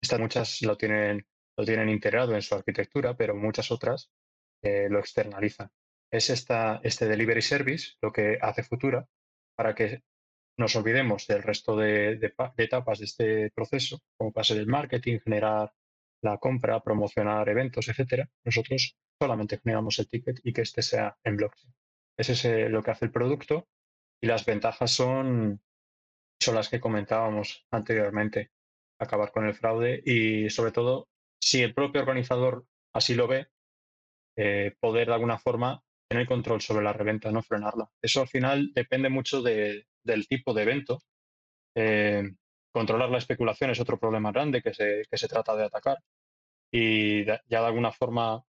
Estas 0.00 0.20
muchas 0.20 0.62
lo 0.62 0.76
tienen, 0.76 1.26
lo 1.56 1.64
tienen 1.64 1.88
integrado 1.88 2.34
en 2.34 2.42
su 2.42 2.54
arquitectura, 2.54 3.16
pero 3.16 3.34
muchas 3.34 3.70
otras 3.70 4.10
eh, 4.62 4.88
lo 4.90 4.98
externalizan. 4.98 5.70
Es 6.10 6.30
esta, 6.30 6.80
este 6.82 7.06
Delivery 7.06 7.42
Service 7.42 7.94
lo 8.00 8.12
que 8.12 8.38
hace 8.40 8.62
Futura 8.62 9.08
para 9.56 9.74
que 9.74 10.02
nos 10.58 10.74
olvidemos 10.76 11.26
del 11.26 11.42
resto 11.42 11.76
de, 11.76 12.16
de, 12.16 12.32
etapas 12.56 12.98
de 12.98 13.04
este 13.04 13.50
proceso, 13.50 14.00
como 14.16 14.32
pase 14.32 14.54
del 14.54 14.66
marketing, 14.66 15.18
generar 15.20 15.72
la 16.22 16.38
compra, 16.38 16.80
promocionar 16.80 17.48
eventos, 17.48 17.88
etcétera. 17.88 18.28
Nosotros 18.44 18.96
solamente 19.20 19.58
generamos 19.58 19.98
el 19.98 20.08
ticket 20.08 20.40
y 20.42 20.52
que 20.52 20.62
este 20.62 20.82
sea 20.82 21.16
en 21.24 21.36
blockchain. 21.36 21.74
Ese 22.16 22.32
es 22.32 22.70
lo 22.70 22.82
que 22.82 22.90
hace 22.90 23.06
el 23.06 23.12
producto 23.12 23.68
y 24.22 24.26
las 24.26 24.44
ventajas 24.46 24.90
son, 24.90 25.60
son 26.40 26.54
las 26.54 26.68
que 26.68 26.80
comentábamos 26.80 27.66
anteriormente. 27.70 28.50
Acabar 28.98 29.30
con 29.30 29.46
el 29.46 29.54
fraude 29.54 30.02
y 30.04 30.48
sobre 30.48 30.72
todo, 30.72 31.08
si 31.38 31.62
el 31.62 31.74
propio 31.74 32.00
organizador 32.00 32.66
así 32.94 33.14
lo 33.14 33.28
ve, 33.28 33.48
eh, 34.38 34.74
poder 34.80 35.08
de 35.08 35.14
alguna 35.14 35.38
forma 35.38 35.82
tener 36.08 36.26
control 36.26 36.60
sobre 36.60 36.84
la 36.84 36.92
reventa, 36.92 37.30
no 37.30 37.42
frenarla. 37.42 37.88
Eso 38.00 38.20
al 38.20 38.28
final 38.28 38.72
depende 38.74 39.08
mucho 39.08 39.42
de, 39.42 39.86
del 40.02 40.26
tipo 40.28 40.54
de 40.54 40.62
evento. 40.62 41.02
Eh, 41.74 42.22
controlar 42.72 43.10
la 43.10 43.18
especulación 43.18 43.70
es 43.70 43.80
otro 43.80 43.98
problema 43.98 44.32
grande 44.32 44.62
que 44.62 44.72
se, 44.74 45.02
que 45.10 45.18
se 45.18 45.28
trata 45.28 45.56
de 45.56 45.64
atacar. 45.64 45.98
Y 46.70 47.24
ya 47.24 47.40
de 47.48 47.56
alguna 47.56 47.92
forma 47.92 48.44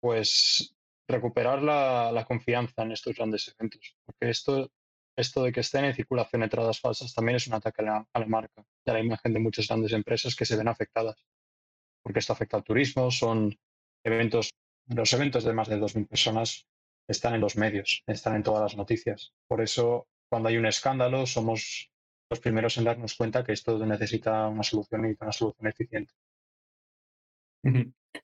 pues 0.00 0.76
recuperar 1.08 1.62
la, 1.62 2.24
confianza 2.26 2.82
en 2.82 2.92
estos 2.92 3.16
grandes 3.16 3.54
eventos. 3.58 3.96
Porque 4.04 4.30
esto, 4.30 4.70
esto 5.16 5.42
de 5.42 5.52
que 5.52 5.60
estén 5.60 5.84
en 5.84 5.94
circulación 5.94 6.42
entradas 6.42 6.80
falsas 6.80 7.14
también 7.14 7.36
es 7.36 7.46
un 7.46 7.54
ataque 7.54 7.82
a 7.82 8.06
la, 8.14 8.26
marca 8.26 8.64
y 8.84 8.90
a 8.90 8.94
la 8.94 9.00
imagen 9.00 9.32
de 9.32 9.40
muchas 9.40 9.68
grandes 9.68 9.92
empresas 9.92 10.34
que 10.34 10.44
se 10.44 10.56
ven 10.56 10.68
afectadas. 10.68 11.16
Porque 12.02 12.20
esto 12.20 12.32
afecta 12.32 12.56
al 12.56 12.64
turismo, 12.64 13.10
son 13.10 13.58
eventos, 14.04 14.50
los 14.86 15.12
eventos 15.12 15.44
de 15.44 15.52
más 15.52 15.68
de 15.68 15.78
2.000 15.80 16.08
personas 16.08 16.66
están 17.08 17.34
en 17.34 17.40
los 17.40 17.56
medios, 17.56 18.02
están 18.06 18.36
en 18.36 18.42
todas 18.42 18.62
las 18.62 18.76
noticias. 18.76 19.32
Por 19.48 19.60
eso, 19.60 20.08
cuando 20.28 20.48
hay 20.48 20.56
un 20.56 20.66
escándalo, 20.66 21.26
somos 21.26 21.90
los 22.30 22.40
primeros 22.40 22.76
en 22.76 22.84
darnos 22.84 23.14
cuenta 23.14 23.44
que 23.44 23.52
esto 23.52 23.84
necesita 23.84 24.48
una 24.48 24.62
solución 24.62 25.06
y 25.06 25.16
una 25.20 25.32
solución 25.32 25.68
eficiente. 25.68 26.12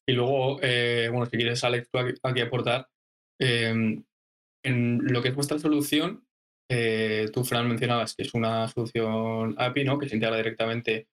Y 0.07 0.13
luego, 0.13 0.59
eh, 0.63 1.09
bueno, 1.11 1.27
si 1.27 1.37
quieres, 1.37 1.63
Alex, 1.65 1.91
tú 1.91 1.99
aquí, 2.23 2.41
aportar, 2.41 2.89
em, 3.39 4.05
en 4.65 4.99
lo 5.05 5.23
que 5.23 5.29
es 5.29 5.35
vuestra 5.35 5.59
solución, 5.59 6.27
eh, 6.71 7.29
tú, 7.33 7.45
Fran, 7.45 7.69
mencionabas 7.69 8.15
que 8.15 8.23
es 8.23 8.35
una 8.35 8.69
solución 8.69 9.55
API, 9.59 9.85
¿no? 9.85 9.99
Que 9.99 10.09
se 10.09 10.17
integra 10.17 10.37
directamente 10.37 11.09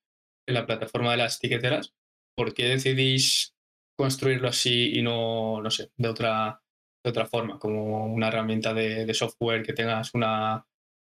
en 0.47 0.53
la 0.53 0.65
plataforma 0.65 1.11
de 1.11 1.17
las 1.17 1.39
tiqueteras. 1.39 1.93
¿Por 2.35 2.53
qué 2.53 2.65
decidís 2.69 3.55
construirlo 3.97 4.47
así 4.47 4.97
y 4.97 5.01
no, 5.01 5.61
no 5.61 5.69
sé, 5.71 5.91
de 5.97 6.07
otra, 6.07 6.61
de 7.03 7.09
otra 7.09 7.25
forma, 7.25 7.59
como 7.59 8.05
una 8.05 8.27
herramienta 8.27 8.73
de, 8.73 9.13
software 9.13 9.63
que 9.63 9.73
tengas 9.73 10.13
una 10.13 10.65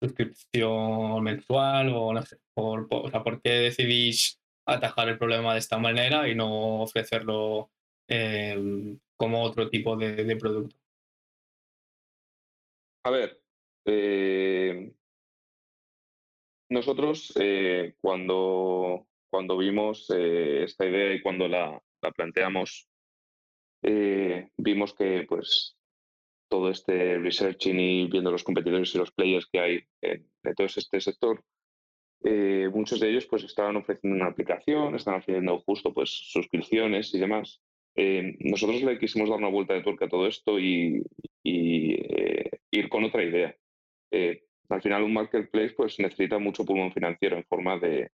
suscripción 0.00 1.22
mensual 1.22 1.90
o 1.94 2.12
no 2.12 2.22
sé? 2.22 2.38
Por, 2.54 2.86
o 2.90 3.10
sea, 3.10 3.22
¿por 3.22 3.40
qué 3.40 3.50
decidís 3.50 4.40
atajar 4.66 5.08
el 5.08 5.18
problema 5.18 5.52
de 5.52 5.58
esta 5.58 5.78
manera 5.78 6.28
y 6.28 6.34
no 6.34 6.82
ofrecerlo 6.82 7.70
em, 8.08 8.98
como 9.16 9.42
otro 9.42 9.68
tipo 9.68 9.96
de, 9.96 10.36
producto. 10.36 10.76
A 13.04 13.10
ver, 13.10 13.40
eh, 13.86 14.92
nosotros 16.70 17.32
eh, 17.40 17.94
cuando, 18.00 19.06
cuando 19.30 19.58
vimos 19.58 20.10
eh, 20.10 20.64
esta 20.64 20.86
idea 20.86 21.14
y 21.14 21.20
cuando 21.20 21.48
la, 21.48 21.82
la 22.02 22.10
planteamos, 22.12 22.88
vimos 23.82 24.94
que 24.94 25.24
pues 25.28 25.76
todo 26.50 26.68
este 26.68 27.18
researching 27.18 27.78
y 27.78 28.06
viendo 28.08 28.32
los 28.32 28.44
competidores 28.44 28.94
y 28.94 28.98
los 28.98 29.12
players 29.12 29.46
que 29.46 29.60
hay 29.60 29.80
en, 30.02 30.28
todo 30.56 30.66
este 30.66 31.00
sector, 31.00 31.42
eh, 32.24 32.68
muchos 32.74 33.00
de 33.00 33.08
ellos 33.08 33.26
pues 33.26 33.44
estaban 33.44 33.76
ofreciendo 33.76 34.16
una 34.16 34.30
aplicación, 34.30 34.94
están 34.94 35.14
ofreciendo 35.14 35.60
justo 35.60 35.94
pues 35.94 36.10
suscripciones 36.10 37.14
y 37.14 37.18
demás. 37.18 37.62
Eh, 37.94 38.36
nosotros 38.40 38.82
le 38.82 38.98
quisimos 38.98 39.30
dar 39.30 39.38
una 39.38 39.48
vuelta 39.48 39.74
de 39.74 39.82
tuerca 39.82 40.06
a 40.06 40.08
todo 40.08 40.26
esto 40.26 40.58
y, 40.58 41.02
eh, 41.44 42.50
ir 42.70 42.88
con 42.88 43.04
otra 43.04 43.22
idea. 43.24 43.56
al 44.68 44.82
final 44.82 45.02
un 45.02 45.14
marketplace 45.14 45.74
pues 45.76 45.98
necesita 45.98 46.38
mucho 46.38 46.64
pulmón 46.64 46.92
financiero 46.92 47.36
en 47.36 47.44
forma 47.44 47.78
de, 47.78 48.10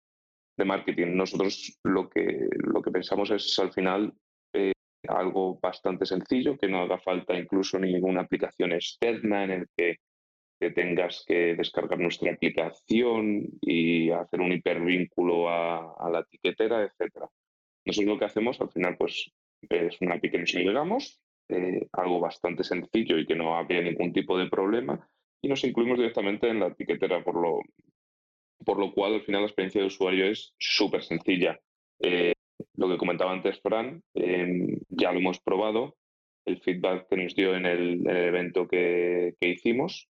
de 0.56 0.64
marketing. 0.64 1.08
Nosotros 1.14 1.78
lo 1.84 2.08
que, 2.08 2.48
lo 2.52 2.82
que 2.82 2.90
pensamos 2.90 3.30
es 3.30 3.58
al 3.58 3.72
final 3.72 4.12
eh, 4.12 4.31
algo 5.08 5.58
bastante 5.60 6.06
sencillo, 6.06 6.56
que 6.56 6.68
no 6.68 6.82
haga 6.82 6.98
falta 6.98 7.38
incluso 7.38 7.78
ninguna 7.78 8.22
aplicación 8.22 8.72
externa 8.72 9.44
en 9.44 9.50
el 9.50 9.66
que, 9.76 9.96
tengas 10.76 11.24
que 11.26 11.56
descargar 11.56 11.98
nuestra 11.98 12.30
aplicación 12.30 13.48
y 13.60 14.10
hacer 14.10 14.40
un 14.40 14.52
hipervínculo 14.52 15.48
a, 15.48 15.92
a 15.98 16.08
la 16.08 16.20
etiquetera, 16.20 16.84
etcétera. 16.84 17.28
Nosotros 17.84 18.14
lo 18.14 18.18
que 18.20 18.26
hacemos 18.26 18.60
al 18.60 18.70
final 18.70 18.96
pues 18.96 19.32
es 19.68 20.00
una 20.00 20.14
API 20.14 20.30
que 20.30 20.38
nos 20.38 20.54
agregamos, 20.54 21.20
eh, 21.48 21.88
algo 21.92 22.20
bastante 22.20 22.64
sencillo 22.64 23.18
y 23.18 23.26
que 23.26 23.34
no 23.34 23.56
había 23.56 23.82
ningún 23.82 24.12
tipo 24.12 24.38
de 24.38 24.48
problema 24.48 25.08
y 25.42 25.48
nos 25.48 25.64
incluimos 25.64 25.98
directamente 25.98 26.48
en 26.48 26.60
la 26.60 26.68
etiquetera, 26.68 27.22
por 27.24 27.34
lo, 27.34 27.60
por 28.64 28.78
lo 28.78 28.92
cual 28.92 29.14
al 29.14 29.22
final 29.22 29.42
la 29.42 29.48
experiencia 29.48 29.80
de 29.80 29.88
usuario 29.88 30.26
es 30.26 30.54
súper 30.58 31.02
sencilla. 31.02 31.58
Eh, 31.98 32.32
lo 32.82 32.88
que 32.88 32.98
comentaba 32.98 33.32
antes 33.32 33.60
Fran, 33.60 34.02
em, 34.14 34.76
ya 34.88 35.12
lo 35.12 35.20
hemos 35.20 35.40
probado, 35.40 35.96
el 36.44 36.60
feedback 36.60 37.08
que 37.08 37.16
nos 37.16 37.34
dio 37.34 37.54
en 37.54 37.64
el, 37.64 38.06
evento 38.06 38.66
que, 38.66 39.36
hicimos 39.40 40.08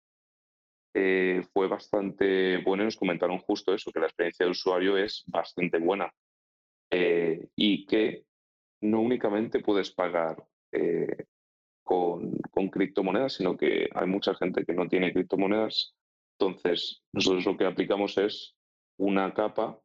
eh, 0.94 1.42
fue 1.52 1.66
bastante 1.66 2.58
bueno 2.58 2.82
y 2.82 2.86
nos 2.86 2.96
comentaron 2.96 3.38
justo 3.38 3.74
eso, 3.74 3.90
que 3.90 4.00
la 4.00 4.06
experiencia 4.06 4.44
de 4.44 4.52
usuario 4.52 4.98
es 4.98 5.24
bastante 5.26 5.78
buena 5.78 6.12
eh, 6.90 7.48
y 7.56 7.86
que 7.86 8.24
no 8.82 9.00
únicamente 9.00 9.60
puedes 9.60 9.90
pagar 9.90 10.36
con, 11.82 12.36
con 12.50 12.68
criptomonedas, 12.68 13.32
sino 13.32 13.56
que 13.56 13.88
hay 13.94 14.06
mucha 14.06 14.34
gente 14.34 14.66
que 14.66 14.74
no 14.74 14.86
tiene 14.86 15.12
criptomonedas. 15.12 15.94
Entonces, 16.38 17.02
nosotros 17.14 17.46
lo 17.46 17.56
que 17.56 17.64
aplicamos 17.64 18.18
es 18.18 18.54
una 18.98 19.32
capa, 19.32 19.80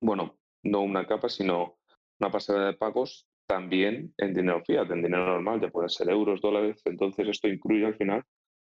bueno, 0.00 0.38
no 0.64 0.80
una 0.80 1.06
capa, 1.06 1.28
sino 1.28 1.77
una 2.20 2.30
pasarela 2.30 2.66
de 2.66 2.74
pagos 2.74 3.26
también 3.46 4.12
en 4.18 4.34
dinero 4.34 4.62
fiat, 4.64 4.90
en 4.90 5.02
dinero 5.02 5.26
normal, 5.26 5.60
ya 5.60 5.70
puede 5.70 5.88
ser 5.88 6.10
euros, 6.10 6.40
dólares. 6.40 6.80
Entonces, 6.84 7.28
esto 7.28 7.48
incluye 7.48 7.86
al 7.86 7.96
final 7.96 8.22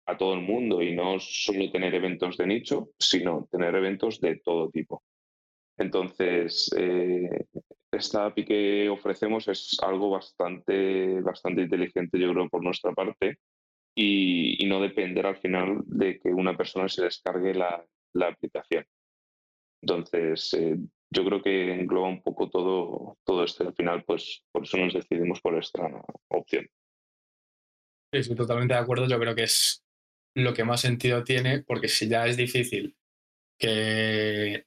a 0.06 0.16
todo 0.16 0.34
el 0.34 0.40
mundo 0.40 0.82
y 0.82 0.92
no 0.94 1.20
solo 1.20 1.70
tener 1.70 1.94
eventos 1.94 2.36
de 2.36 2.46
nicho, 2.46 2.90
sino 2.98 3.48
tener 3.50 3.74
eventos 3.74 4.20
de 4.20 4.40
todo 4.44 4.70
tipo. 4.70 5.02
Entonces, 5.76 6.70
eh, 6.76 7.46
esta 7.90 8.26
API 8.26 8.44
que 8.44 8.88
ofrecemos 8.88 9.48
es 9.48 9.78
algo 9.82 10.10
bastante, 10.10 11.20
bastante 11.20 11.62
inteligente, 11.62 12.18
yo 12.18 12.32
creo, 12.32 12.48
por 12.48 12.62
nuestra 12.62 12.92
parte, 12.92 13.38
y, 13.94 14.66
no 14.66 14.80
depender 14.80 15.26
al 15.26 15.36
final 15.36 15.82
de 15.84 16.18
que 16.18 16.30
una 16.30 16.56
persona 16.56 16.88
se 16.88 17.04
descargue 17.04 17.54
la, 17.54 17.84
aplicación. 18.26 18.84
Entonces, 19.82 20.54
eh, 20.54 20.78
yo 21.12 21.24
creo 21.24 21.42
que 21.42 21.72
engloba 21.72 22.08
un 22.08 22.22
poco 22.22 22.48
todo, 22.48 23.18
todo 23.24 23.44
esto. 23.44 23.66
Al 23.66 23.74
final, 23.74 24.02
pues 24.04 24.42
por 24.50 24.64
eso 24.64 24.78
nos 24.78 24.94
decidimos 24.94 25.40
por 25.40 25.58
esta 25.58 25.82
opción. 26.28 26.66
Sí, 28.12 28.20
estoy 28.20 28.36
totalmente 28.36 28.74
de 28.74 28.80
acuerdo. 28.80 29.06
Yo 29.06 29.18
creo 29.18 29.34
que 29.34 29.44
es 29.44 29.84
lo 30.34 30.54
que 30.54 30.64
más 30.64 30.80
sentido 30.80 31.22
tiene, 31.22 31.62
porque 31.62 31.88
si 31.88 32.08
ya 32.08 32.26
es 32.26 32.36
difícil 32.36 32.96
que, 33.60 34.64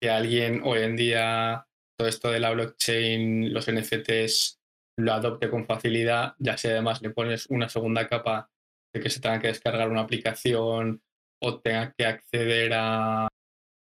que 0.00 0.10
alguien 0.10 0.60
hoy 0.64 0.80
en 0.80 0.96
día 0.96 1.66
todo 1.98 2.08
esto 2.08 2.30
de 2.30 2.40
la 2.40 2.50
blockchain, 2.50 3.52
los 3.52 3.70
NFTs, 3.70 4.60
lo 4.98 5.12
adopte 5.12 5.50
con 5.50 5.66
facilidad, 5.66 6.34
ya 6.38 6.56
si 6.56 6.68
además 6.68 7.02
le 7.02 7.10
pones 7.10 7.46
una 7.46 7.68
segunda 7.68 8.08
capa 8.08 8.50
de 8.94 9.00
que 9.00 9.10
se 9.10 9.20
tenga 9.20 9.40
que 9.40 9.48
descargar 9.48 9.90
una 9.90 10.02
aplicación 10.02 11.02
o 11.42 11.60
tenga 11.60 11.92
que 11.96 12.04
acceder 12.04 12.72
a 12.74 13.28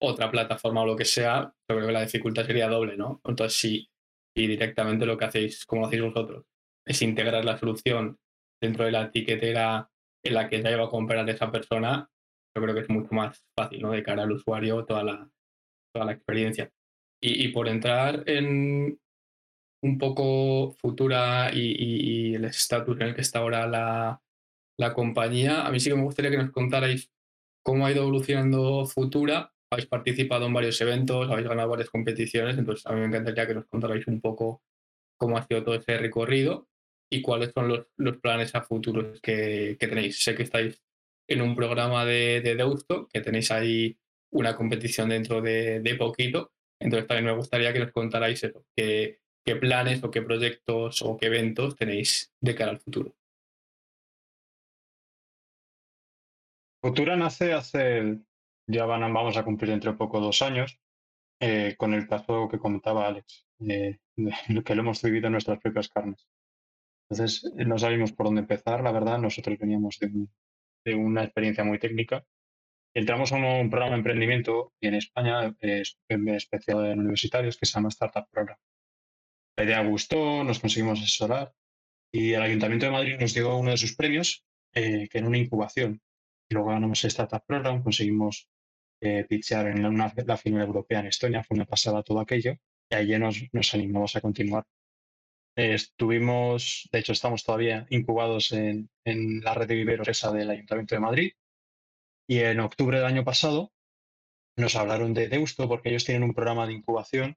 otra 0.02 0.32
plataforma 0.32 0.82
o 0.82 0.86
lo 0.86 0.96
que 0.96 1.06
sea, 1.06 1.54
yo 1.70 1.76
creo 1.76 1.88
que 1.88 1.94
la 1.94 2.02
dificultad 2.02 2.46
sería 2.46 2.68
doble, 2.68 2.98
¿no? 2.98 3.22
Entonces, 3.24 3.58
si 3.58 3.88
y 4.36 4.48
directamente 4.48 5.06
lo 5.06 5.18
que 5.18 5.26
hacéis, 5.26 5.66
como 5.66 5.86
hacéis 5.86 6.04
vosotros, 6.04 6.46
es 6.86 7.02
integrar 7.02 7.44
la 7.44 7.58
solución 7.58 8.18
dentro 8.62 8.86
de 8.86 8.92
la 8.92 9.04
etiquetera 9.04 9.90
en 10.24 10.34
la 10.34 10.48
que 10.48 10.62
ya 10.62 10.72
iba 10.72 10.86
a 10.86 10.90
comprar 10.90 11.30
esa 11.30 11.52
persona, 11.52 12.10
yo 12.56 12.62
creo 12.62 12.74
que 12.74 12.82
es 12.82 12.90
mucho 12.90 13.14
más 13.14 13.44
fácil, 13.58 13.82
¿no? 13.82 13.92
De 13.92 14.04
cara 14.04 14.24
al 14.24 14.32
usuario, 14.32 14.86
toda 14.86 15.04
la, 15.04 15.30
toda 15.94 16.06
la 16.06 16.14
experiencia. 16.14 16.72
Y, 17.24 17.50
por 17.50 17.68
entrar 17.68 18.24
en 18.28 19.00
un 19.84 19.98
poco 20.00 20.72
futura 20.74 21.52
y 21.54 22.34
el 22.34 22.46
estatus 22.46 23.00
en 23.00 23.08
el 23.10 23.16
que 23.16 23.22
está 23.22 23.40
ahora 23.40 23.68
la, 23.68 24.22
la 24.82 24.94
compañía. 24.94 25.66
A 25.66 25.72
mí 25.72 25.80
sí 25.80 25.90
que 25.90 25.96
me 25.96 26.04
gustaría 26.04 26.32
que 26.32 26.38
nos 26.38 26.52
contarais 26.52 27.12
cómo 27.64 27.86
ha 27.86 27.92
ido 27.92 28.02
evolucionando 28.02 28.86
Futura. 28.86 29.51
Habéis 29.72 29.88
participado 29.88 30.46
en 30.46 30.54
varios 30.54 30.80
eventos, 30.82 31.32
habéis 31.32 31.48
ganado 31.48 31.70
varias 31.70 31.90
competiciones, 31.90 32.58
entonces 32.58 32.86
a 32.86 32.94
mí 32.94 33.00
me 33.00 33.08
encantaría 33.08 33.48
que 33.48 33.56
nos 33.56 33.66
contarais 33.68 34.06
un 34.08 34.20
poco 34.20 34.62
cómo 35.18 35.38
ha 35.38 35.48
sido 35.48 35.64
todo 35.64 35.76
ese 35.76 35.98
recorrido 35.98 36.68
y 37.10 37.22
cuáles 37.22 37.52
son 37.54 37.68
los, 37.68 37.88
los 37.98 38.18
planes 38.18 38.54
a 38.56 38.62
futuros 38.62 39.22
que, 39.22 39.78
tenéis. 39.80 40.24
Sé 40.24 40.36
que 40.36 40.44
estáis 40.44 40.82
en 41.28 41.42
un 41.42 41.56
programa 41.56 42.06
de, 42.06 42.42
de 42.42 42.56
Deusto, 42.56 43.08
que 43.08 43.22
tenéis 43.22 43.52
ahí 43.52 43.98
una 44.32 44.56
competición 44.56 45.10
dentro 45.10 45.42
de, 45.42 45.80
de, 45.80 45.96
poquito, 45.96 46.52
entonces 46.80 47.08
también 47.08 47.26
me 47.26 47.36
gustaría 47.36 47.72
que 47.72 47.80
nos 47.80 47.92
contarais 47.92 48.44
eso, 48.44 48.66
qué, 48.76 49.20
qué 49.46 49.56
planes 49.56 50.04
o 50.04 50.12
qué 50.12 50.22
proyectos 50.22 51.02
o 51.02 51.18
qué 51.18 51.28
eventos 51.28 51.76
tenéis 51.76 52.34
de 52.40 52.56
cara 52.56 52.72
al 52.72 52.80
futuro. 52.80 53.16
Futura 56.82 57.16
nace 57.16 57.54
hace, 57.54 58.20
ya 58.72 58.86
van, 58.86 59.02
vamos 59.14 59.38
a 59.38 59.44
cumplir 59.44 59.72
entre 59.72 59.94
poco 59.94 60.20
dos 60.20 60.42
años, 60.42 60.80
eh, 61.40 61.76
con 61.78 61.94
el 61.94 62.08
caso 62.08 62.48
que 62.50 62.60
comentaba 62.60 63.08
Alex, 63.08 63.46
de, 63.60 64.00
que 64.66 64.76
lo 64.76 64.82
hemos 64.82 65.02
vivido 65.02 65.28
en 65.28 65.34
nuestras 65.34 65.60
propias 65.60 65.90
carnes. 65.90 66.28
Entonces, 67.10 67.52
eh, 67.58 67.66
no 67.66 67.78
sabíamos 67.78 68.14
por 68.14 68.28
dónde 68.28 68.42
empezar, 68.42 68.84
la 68.84 68.92
verdad, 68.92 69.20
nosotros 69.20 69.58
veníamos 69.60 70.00
de, 70.00 70.96
una 70.96 71.24
experiencia 71.24 71.64
muy 71.64 71.80
técnica. 71.80 72.24
Entramos 72.94 73.32
a 73.32 73.36
un, 73.36 73.70
programa 73.70 73.92
de 73.92 74.00
emprendimiento 74.00 74.74
en 74.82 74.96
España, 74.96 75.56
eh, 75.62 75.84
especial 76.36 76.86
en 76.86 77.00
universitarios, 77.00 77.58
que 77.58 77.66
se 77.66 77.74
llama 77.74 77.90
Startup 77.90 78.28
Program. 78.30 78.58
La 79.58 79.64
idea 79.64 79.84
gustó, 79.84 80.44
nos 80.44 80.60
conseguimos 80.60 81.00
asesorar 81.00 81.54
y 82.12 82.34
el 82.34 82.42
Ayuntamiento 82.42 82.86
de 82.86 82.92
Madrid 82.92 83.18
nos 83.20 83.34
dio 83.34 83.56
uno 83.56 83.72
de 83.72 83.78
sus 83.78 83.96
premios, 83.96 84.44
que 84.74 85.10
era 85.14 85.28
una 85.28 85.38
incubación 85.38 86.02
luego 86.54 86.70
ganamos 86.70 87.04
Startup 87.04 87.44
Program, 87.46 87.84
conseguimos 87.84 88.48
eh, 89.02 89.26
pitchear 89.28 89.68
en 89.68 89.98
la 89.98 90.38
final 90.38 90.62
europea 90.62 91.00
en 91.00 91.08
Estonia, 91.08 91.44
fue 91.44 91.56
una 91.56 91.66
pasada 91.66 92.04
todo 92.04 92.20
aquello, 92.20 92.56
y 92.90 92.96
allí 92.96 93.18
nos, 93.18 93.42
nos 93.52 93.74
animamos 93.74 94.16
a 94.16 94.22
continuar. 94.22 94.64
estuvimos, 95.56 96.88
de 96.92 97.00
hecho, 97.00 97.14
estamos 97.14 97.44
todavía 97.44 97.86
incubados 97.90 98.52
en, 98.54 98.90
la 99.44 99.54
red 99.56 99.68
de 99.68 99.76
viveros 99.76 100.08
esa 100.08 100.32
del 100.32 100.50
Ayuntamiento 100.52 100.96
de 100.96 101.02
Madrid, 101.02 101.32
y 102.28 102.40
en 102.40 102.60
octubre 102.60 102.98
del 102.98 103.08
año 103.08 103.24
pasado 103.24 103.72
nos 104.58 104.76
hablaron 104.76 105.14
de 105.14 105.28
Deusto 105.28 105.68
porque 105.68 105.90
ellos 105.90 106.06
tienen 106.06 106.24
un 106.24 106.34
programa 106.34 106.68
de 106.68 106.74
incubación 106.74 107.36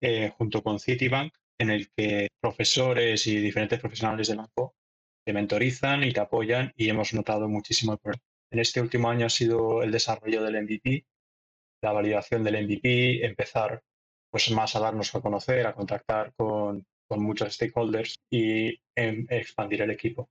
eh, 0.00 0.32
junto 0.36 0.62
con 0.62 0.78
Citibank 0.78 1.34
en 1.58 1.70
el 1.70 1.90
que 1.90 2.28
profesores 2.40 3.26
y 3.26 3.36
diferentes 3.36 3.80
profesionales 3.80 4.28
del 4.28 4.38
banco 4.38 4.74
te 5.24 5.32
mentorizan 5.32 6.04
y 6.04 6.12
te 6.12 6.20
apoyan 6.20 6.72
y 6.76 6.88
hemos 6.88 7.14
notado 7.14 7.48
muchísimo 7.48 7.92
el 7.92 7.98
programa 7.98 8.31
en 8.52 8.58
este 8.58 8.80
último 8.82 9.08
año 9.08 9.26
ha 9.26 9.30
sido 9.30 9.82
el 9.82 9.90
desarrollo 9.90 10.42
del 10.42 10.62
MVP, 10.62 11.06
la 11.82 11.92
validación 11.92 12.44
del 12.44 12.64
MVP, 12.64 13.24
empezar 13.24 13.82
pues 14.30 14.50
más 14.50 14.76
a 14.76 14.80
darnos 14.80 15.14
a 15.14 15.20
conocer, 15.20 15.66
a 15.66 15.74
contactar 15.74 16.32
con, 16.34 16.86
muchos 17.14 17.52
stakeholders 17.54 18.18
y 18.30 18.80
em, 18.94 19.26
expandir 19.28 19.82
el 19.82 19.90
equipo. 19.90 20.30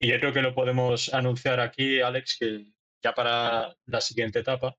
Y 0.00 0.08
yo 0.08 0.20
creo 0.20 0.32
que 0.32 0.42
lo 0.42 0.54
podemos 0.54 1.12
anunciar 1.12 1.58
aquí, 1.58 2.00
Alex, 2.00 2.36
que 2.38 2.66
ya 3.02 3.12
para 3.12 3.74
la 3.86 4.00
siguiente 4.00 4.38
etapa 4.38 4.76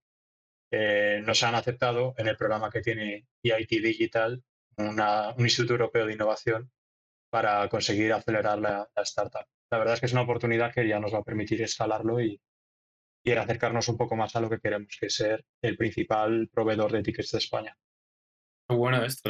eh, 0.72 1.22
nos 1.26 1.44
han 1.44 1.56
aceptado 1.56 2.14
en 2.18 2.30
el 2.30 2.38
programa 2.38 2.70
que 2.70 2.80
tiene 2.80 3.28
EIT 3.44 3.70
Digital, 3.70 4.42
un 4.78 5.36
Instituto 5.40 5.74
Europeo 5.74 6.06
de 6.06 6.14
Innovación, 6.14 6.72
para 7.30 7.68
conseguir 7.68 8.14
acelerar 8.14 8.60
la, 8.60 8.90
la, 8.96 9.04
startup. 9.04 9.46
La 9.70 9.80
verdad 9.80 9.96
es 9.96 10.00
que 10.00 10.06
es 10.06 10.14
una 10.14 10.22
oportunidad 10.22 10.74
que 10.74 10.88
ya 10.88 11.02
nos 11.02 11.14
va 11.14 11.18
a 11.18 11.24
permitir 11.24 11.62
escalarlo 11.62 12.22
y, 12.22 12.40
y 13.28 13.32
acercarnos 13.34 13.90
un 13.90 13.98
poco 13.98 14.16
más 14.16 14.36
a 14.36 14.42
lo 14.42 14.50
que 14.50 14.60
queremos, 14.60 14.96
que 14.98 15.08
es 15.08 15.16
ser 15.16 15.46
el 15.62 15.76
principal 15.76 16.48
proveedor 16.48 16.94
de 16.94 17.04
tickets 17.04 17.32
de 17.32 17.40
España. 17.40 17.78
Qué 18.68 18.76
bueno 18.76 19.04
esto, 19.04 19.30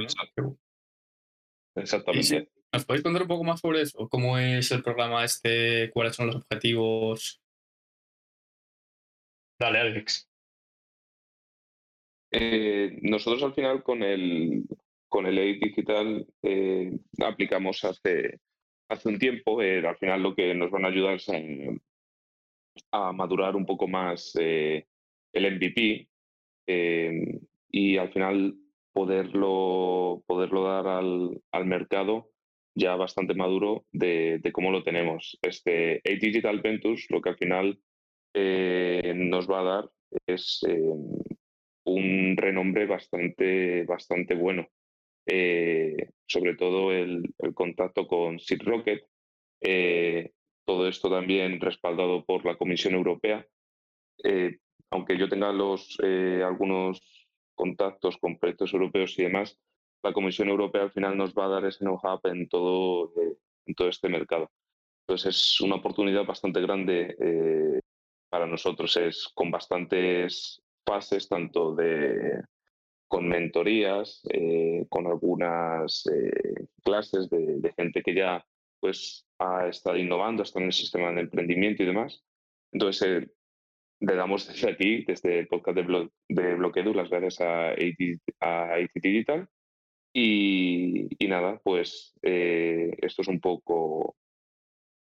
Exactamente. 1.76 2.52
¿Nos 2.72 2.86
podéis 2.86 3.04
contar 3.04 3.24
un 3.24 3.28
poco 3.28 3.44
más 3.44 3.60
sobre 3.60 3.82
eso? 3.82 4.08
¿Cómo 4.10 4.38
es 4.38 4.72
el 4.72 4.84
programa 4.84 5.24
este? 5.24 5.90
¿Cuáles 5.92 6.16
son 6.16 6.28
los 6.28 6.36
objetivos? 6.36 7.42
Dale, 9.60 9.80
Alex. 9.80 10.30
Eh, 12.32 13.00
nosotros 13.02 13.42
al 13.44 13.54
final 13.54 13.82
con 13.84 14.04
el, 14.04 14.64
con 15.08 15.26
el 15.26 15.38
EID 15.38 15.62
digital 15.62 16.28
eh, 16.44 16.92
aplicamos 17.24 17.84
hace, 17.84 18.40
hace 18.90 19.10
un 19.10 19.18
tiempo. 19.18 19.62
Eh, 19.62 19.88
al 19.88 19.98
final 19.98 20.22
lo 20.22 20.36
que 20.36 20.54
nos 20.54 20.70
van 20.70 20.86
a 20.86 20.90
ayudar 20.90 21.16
es 21.16 21.30
a 21.30 21.38
madurar 23.14 23.56
un 23.56 23.66
poco 23.66 23.88
más 23.88 24.34
eh, 24.40 24.86
el 25.34 25.56
MVP 25.56 26.10
eh, 26.68 27.40
y 27.70 27.98
al 27.98 28.12
final 28.12 28.56
poderlo, 28.94 30.24
poderlo 30.26 30.64
dar 30.64 30.88
al, 30.88 31.42
al 31.52 31.66
mercado 31.66 32.32
ya 32.76 32.96
bastante 32.96 33.34
maduro 33.34 33.86
de, 33.92 34.40
de, 34.40 34.52
cómo 34.52 34.72
lo 34.72 34.84
tenemos. 34.84 35.38
Este 35.42 35.98
A 36.06 36.10
Digital 36.10 36.62
Ventus 36.62 37.08
lo 37.10 37.22
que 37.22 37.30
al 37.30 37.38
final 37.38 37.80
eh, 38.34 39.14
nos 39.16 39.50
va 39.50 39.62
a 39.62 39.64
dar 39.64 39.90
es 40.28 40.62
eh, 40.68 40.80
un 41.86 42.38
renombre 42.38 42.86
bastante, 42.86 43.84
bastante 43.84 44.36
bueno. 44.36 44.68
Eh, 45.26 46.10
sobre 46.26 46.56
todo 46.56 46.94
el, 46.94 47.24
el, 47.40 47.54
contacto 47.54 48.08
con 48.08 48.40
Seed 48.40 48.62
Rocket, 48.64 49.04
todo 50.68 50.88
esto 50.88 51.10
también 51.10 51.62
respaldado 51.62 52.26
por 52.26 52.46
la 52.46 52.58
Comisión 52.58 52.94
Europea. 52.94 53.48
aunque 54.92 55.18
yo 55.18 55.30
tenga 55.30 55.52
los, 55.52 55.98
algunos 56.46 57.02
contactos 57.56 58.18
con 58.18 58.38
proyectos 58.38 58.74
europeos 58.74 59.18
y 59.18 59.24
demás, 59.24 59.58
la 60.04 60.14
Comisión 60.14 60.50
Europea 60.50 60.84
al 60.84 60.92
final 60.92 61.18
nos 61.18 61.34
va 61.34 61.46
a 61.46 61.50
dar 61.50 61.66
ese 61.66 61.80
know-how 61.80 62.20
en 62.26 62.48
todo, 62.48 63.14
en 63.66 63.76
todo 63.76 63.90
este 63.90 64.10
mercado. 64.10 64.50
Entonces 65.08 65.36
es 65.36 65.62
una 65.62 65.76
oportunidad 65.76 66.26
bastante 66.26 66.62
grande 66.62 67.16
eh, 67.20 67.80
para 68.30 68.46
nosotros. 68.46 68.96
Es 68.98 69.30
con 69.34 69.52
bastantes 69.52 70.62
fases, 70.86 71.28
tanto 71.30 71.74
de 71.76 72.42
con 73.08 73.28
mentorías, 73.28 74.22
eh, 74.30 74.86
con 74.90 75.08
algunas 75.08 76.06
eh, 76.08 76.68
clases 76.84 77.30
de, 77.30 77.60
de, 77.60 77.74
gente 77.74 78.02
que 78.04 78.14
ya 78.14 78.46
pues 78.82 79.26
ha 79.40 79.68
estado 79.68 79.98
innovando, 79.98 80.44
está 80.44 80.60
en 80.60 80.68
el 80.68 80.74
sistema 80.74 81.12
de 81.12 81.22
emprendimiento 81.22 81.84
y 81.84 81.86
demás. 81.86 82.24
Entonces 82.72 83.30
le 84.00 84.16
damos 84.16 84.48
desde 84.48 84.70
aquí, 84.72 85.04
desde 85.06 85.40
el 85.40 85.48
podcast 85.48 85.76
de, 85.76 85.84
Blo 85.84 86.12
de 86.30 86.56
Bloquedu, 86.56 86.94
las 86.94 87.10
gracias 87.10 87.42
a 87.42 87.74
IT, 87.78 88.22
a 88.40 88.80
IT 88.80 88.92
Digital. 88.96 89.48
Y, 90.14 91.08
y, 91.24 91.28
nada, 91.28 91.60
pues 91.64 92.14
eh, 92.24 92.92
esto 93.02 93.22
es 93.22 93.28
un 93.28 93.40
poco 93.40 94.16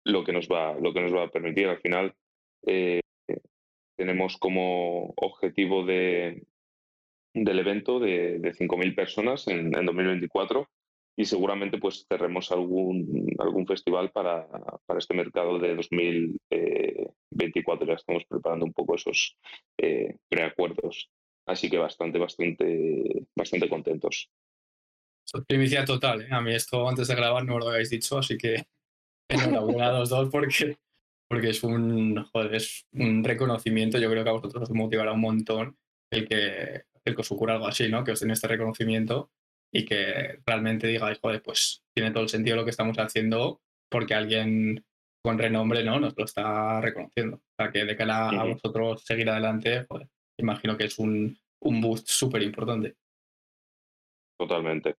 lo 0.04 0.24
que 0.24 0.32
nos 0.32 0.48
va, 0.48 0.74
lo 0.80 0.92
que 0.92 1.00
nos 1.00 1.14
va 1.14 1.24
a 1.24 1.30
permitir. 1.30 1.68
Al 1.68 1.80
final 1.80 2.14
eh, 2.66 3.00
tenemos 3.96 4.36
como 4.36 5.12
objetivo 5.16 5.84
de, 5.84 6.44
del 7.34 7.58
evento 7.58 8.00
de, 8.00 8.38
de 8.38 8.52
5.000 8.52 8.94
personas 8.94 9.46
en, 9.48 9.76
en 9.76 9.86
2024 9.86 10.68
y 11.16 11.24
seguramente 11.24 11.78
pues 11.78 12.06
cerremos 12.08 12.52
algún, 12.52 13.34
algún 13.38 13.66
festival 13.66 14.10
para, 14.10 14.46
para 14.84 14.98
este 14.98 15.14
mercado 15.14 15.58
de 15.58 15.74
2024. 15.74 17.86
Ya 17.86 17.94
estamos 17.94 18.26
preparando 18.26 18.66
un 18.66 18.74
poco 18.74 18.96
esos 18.96 19.38
eh, 19.78 20.18
preacuerdos. 20.28 21.10
Así 21.46 21.70
que 21.70 21.78
bastante, 21.78 22.18
bastante, 22.18 23.24
bastante 23.34 23.66
contentos. 23.68 24.28
Primicia 25.48 25.84
total, 25.84 26.22
¿eh? 26.22 26.28
A 26.30 26.40
mí 26.40 26.54
esto 26.54 26.88
antes 26.88 27.08
de 27.08 27.14
grabar 27.14 27.44
no 27.44 27.58
lo 27.58 27.68
habéis 27.68 27.90
dicho, 27.90 28.18
así 28.18 28.36
que 28.36 28.64
enhorabuena 29.28 29.88
a 29.88 29.98
los 29.98 30.10
dos 30.10 30.28
porque, 30.30 30.76
porque 31.28 31.50
es, 31.50 31.64
un, 31.64 32.24
joder, 32.24 32.54
es 32.56 32.86
un 32.92 33.24
reconocimiento. 33.24 33.98
Yo 33.98 34.10
creo 34.10 34.22
que 34.22 34.30
a 34.30 34.34
vosotros 34.34 34.64
os 34.64 34.70
motivará 34.70 35.12
un 35.12 35.22
montón 35.22 35.78
el 36.10 36.28
que, 36.28 36.82
el 37.04 37.14
que 37.14 37.20
os 37.20 37.32
ocurra 37.32 37.54
algo 37.54 37.68
así, 37.68 37.88
¿no? 37.88 38.04
Que 38.04 38.12
os 38.12 38.20
den 38.20 38.32
este 38.32 38.48
reconocimiento 38.48 39.30
y 39.76 39.84
que 39.84 40.38
realmente 40.46 40.86
digáis, 40.86 41.18
joder, 41.20 41.42
pues 41.42 41.84
tiene 41.94 42.10
todo 42.10 42.22
el 42.22 42.30
sentido 42.30 42.56
lo 42.56 42.64
que 42.64 42.70
estamos 42.70 42.96
haciendo 42.98 43.60
porque 43.90 44.14
alguien 44.14 44.82
con 45.22 45.38
renombre 45.38 45.84
¿no? 45.84 46.00
nos 46.00 46.16
lo 46.16 46.24
está 46.24 46.80
reconociendo. 46.80 47.36
O 47.36 47.54
sea, 47.58 47.70
que 47.70 47.84
de 47.84 47.96
cara 47.96 48.30
a 48.30 48.44
vosotros 48.44 49.04
seguir 49.04 49.28
adelante, 49.28 49.84
joder, 49.88 50.08
imagino 50.38 50.78
que 50.78 50.84
es 50.84 50.98
un, 50.98 51.38
un 51.60 51.80
boost 51.80 52.08
súper 52.08 52.42
importante. 52.42 52.96
Totalmente. 54.38 54.96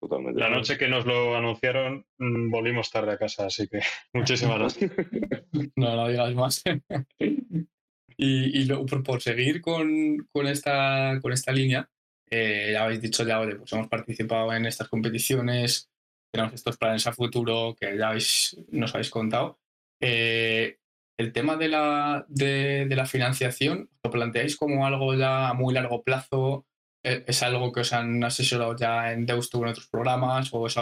Totalmente. 0.00 0.40
La 0.40 0.50
noche 0.50 0.76
que 0.76 0.88
nos 0.88 1.06
lo 1.06 1.36
anunciaron, 1.36 2.04
mm, 2.18 2.50
volvimos 2.50 2.90
tarde 2.90 3.12
a 3.12 3.18
casa, 3.18 3.46
así 3.46 3.68
que 3.68 3.80
muchísimas 4.12 4.58
gracias. 4.58 4.90
no, 5.76 5.96
no 5.96 6.08
digas 6.08 6.34
más. 6.34 6.62
y, 7.20 8.60
y 8.60 8.64
lo, 8.64 8.84
por, 8.84 9.02
por, 9.04 9.22
seguir 9.22 9.60
con, 9.60 10.26
con, 10.32 10.48
esta, 10.48 11.18
con 11.22 11.32
esta 11.32 11.52
línea, 11.52 11.88
eh, 12.30 12.70
ya 12.72 12.84
habéis 12.84 13.00
dicho 13.00 13.24
ya, 13.24 13.40
oye, 13.40 13.56
pues 13.56 13.72
hemos 13.72 13.88
participado 13.88 14.52
en 14.52 14.66
estas 14.66 14.88
competiciones, 14.88 15.90
tenemos 16.32 16.54
estos 16.54 16.76
planes 16.76 17.06
a 17.06 17.12
futuro 17.12 17.76
que 17.78 17.96
ya 17.96 18.08
habéis, 18.08 18.56
nos 18.70 18.94
habéis 18.94 19.10
contado. 19.10 19.58
Eh, 20.00 20.78
el 21.18 21.32
tema 21.32 21.56
de 21.56 21.68
la, 21.68 22.26
de, 22.28 22.86
la 22.90 23.06
financiación, 23.06 23.88
¿lo 24.02 24.10
planteáis 24.10 24.56
como 24.56 24.86
algo 24.86 25.14
ya 25.14 25.48
a 25.48 25.54
muy 25.54 25.72
largo 25.72 26.02
plazo? 26.02 26.66
¿E, 27.02 27.24
¿Es 27.26 27.42
algo 27.42 27.72
que 27.72 27.80
os 27.80 27.92
han 27.92 28.22
asesorado 28.24 28.76
ya 28.76 29.12
en 29.12 29.24
Deusto 29.24 29.58
en 29.58 29.68
otros 29.68 29.88
programas? 29.88 30.50
¿O 30.52 30.66
es, 30.66 30.76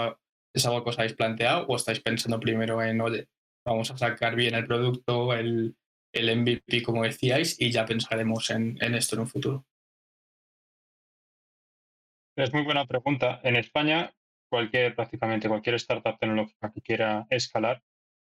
es 0.54 0.66
algo 0.66 0.82
que 0.82 0.90
os 0.90 0.98
habéis 0.98 1.14
planteado? 1.14 1.66
¿O 1.66 1.76
estáis 1.76 2.00
pensando 2.00 2.40
primero 2.40 2.82
en, 2.82 3.00
oye, 3.00 3.28
vamos 3.64 3.90
a 3.90 3.98
sacar 3.98 4.34
bien 4.34 4.54
el 4.54 4.66
producto, 4.66 5.34
el, 5.34 5.76
el 6.12 6.36
MVP, 6.36 6.82
como 6.82 7.04
decíais, 7.04 7.60
y 7.60 7.70
ya 7.70 7.84
pensaremos 7.86 8.50
en, 8.50 8.76
en 8.80 8.94
esto 8.94 9.14
en 9.16 9.20
un 9.22 9.28
futuro? 9.28 9.66
Es 12.36 12.52
muy 12.52 12.62
buena 12.62 12.86
pregunta. 12.86 13.40
En 13.44 13.54
España, 13.54 14.12
cualquier, 14.48 14.96
prácticamente 14.96 15.48
cualquier 15.48 15.76
startup 15.76 16.18
tecnológica 16.18 16.72
que 16.72 16.80
quiera 16.80 17.26
escalar 17.30 17.82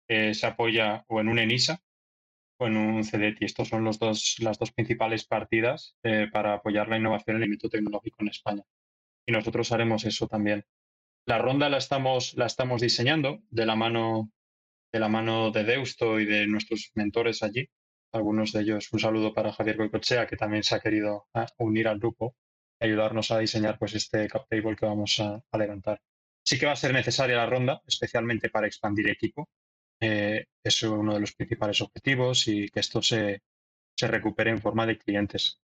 eh, 0.07 0.36
se 0.36 0.45
apoya 0.45 1.03
o 1.07 1.19
en 1.19 1.29
un 1.29 1.39
ENISA 1.39 1.81
o 2.60 2.67
en 2.67 2.77
un 2.77 3.03
CDT. 3.03 3.41
Estos 3.41 3.69
son 3.69 3.83
los 3.83 3.97
dos, 3.97 4.36
las 4.39 4.60
dos 4.60 4.71
principales 4.71 5.25
partidas 5.25 5.95
eh, 6.03 6.27
para 6.31 6.53
apoyar 6.53 6.89
la 6.89 6.97
innovación 6.97 7.38
en 7.38 7.43
el 7.43 7.47
ámbito 7.47 7.69
tecnológico 7.69 8.17
en 8.19 8.27
España. 8.27 8.63
Y 9.25 9.31
nosotros 9.31 9.71
haremos 9.71 10.05
eso 10.05 10.27
también. 10.27 10.63
La 11.25 11.39
ronda 11.39 11.67
la 11.69 11.77
estamos, 11.77 12.36
la 12.36 12.45
estamos 12.45 12.81
diseñando 12.81 13.41
de 13.49 13.65
la 13.65 13.75
mano 13.75 14.31
de 14.93 14.99
la 14.99 15.10
mano 15.10 15.51
de 15.51 15.63
Deusto 15.63 16.19
y 16.19 16.25
de 16.25 16.47
nuestros 16.47 16.91
mentores 16.95 17.43
allí. 17.43 17.67
Algunos 18.13 18.53
de 18.53 18.62
ellos, 18.62 18.93
un 18.93 18.99
saludo 18.99 19.33
para 19.33 19.51
Javier 19.51 19.77
Goicochea, 19.77 20.27
que 20.27 20.38
también 20.38 20.63
se 20.63 20.75
ha 20.75 20.79
querido 20.79 21.27
ah, 21.33 21.47
unir 21.57 21.88
al 21.88 21.99
grupo 21.99 22.36
ayudarnos 22.79 23.31
a 23.31 23.39
diseñar 23.39 23.77
pues, 23.77 23.95
este 23.95 24.27
cap 24.27 24.47
table 24.49 24.75
que 24.75 24.85
vamos 24.85 25.19
a, 25.19 25.41
a, 25.51 25.57
levantar. 25.57 26.01
Sí 26.45 26.57
que 26.59 26.65
va 26.65 26.73
a 26.73 26.75
ser 26.75 26.93
necesaria 26.93 27.37
la 27.37 27.45
ronda, 27.45 27.81
especialmente 27.85 28.49
para 28.49 28.67
expandir 28.67 29.09
equipo. 29.09 29.49
Eh, 29.99 30.45
es 30.63 30.83
uno 30.83 31.13
de 31.13 31.19
los 31.19 31.33
principales 31.33 31.81
objetivos 31.81 32.47
y 32.47 32.69
que 32.69 32.79
esto 32.79 33.01
se, 33.01 33.41
se 33.97 34.07
recupere 34.07 34.51
en 34.51 34.61
forma 34.61 34.85
de 34.85 34.97
clientes. 34.97 35.59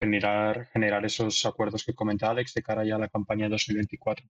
Generar, 0.00 0.66
generar 0.72 1.04
esos 1.04 1.44
acuerdos 1.46 1.84
que 1.84 1.94
comenta 1.94 2.30
Alex 2.30 2.54
de 2.54 2.62
cara 2.62 2.84
ya 2.84 2.96
a 2.96 2.98
la 2.98 3.08
campaña 3.08 3.44
de 3.44 3.50
2024. 3.50 4.26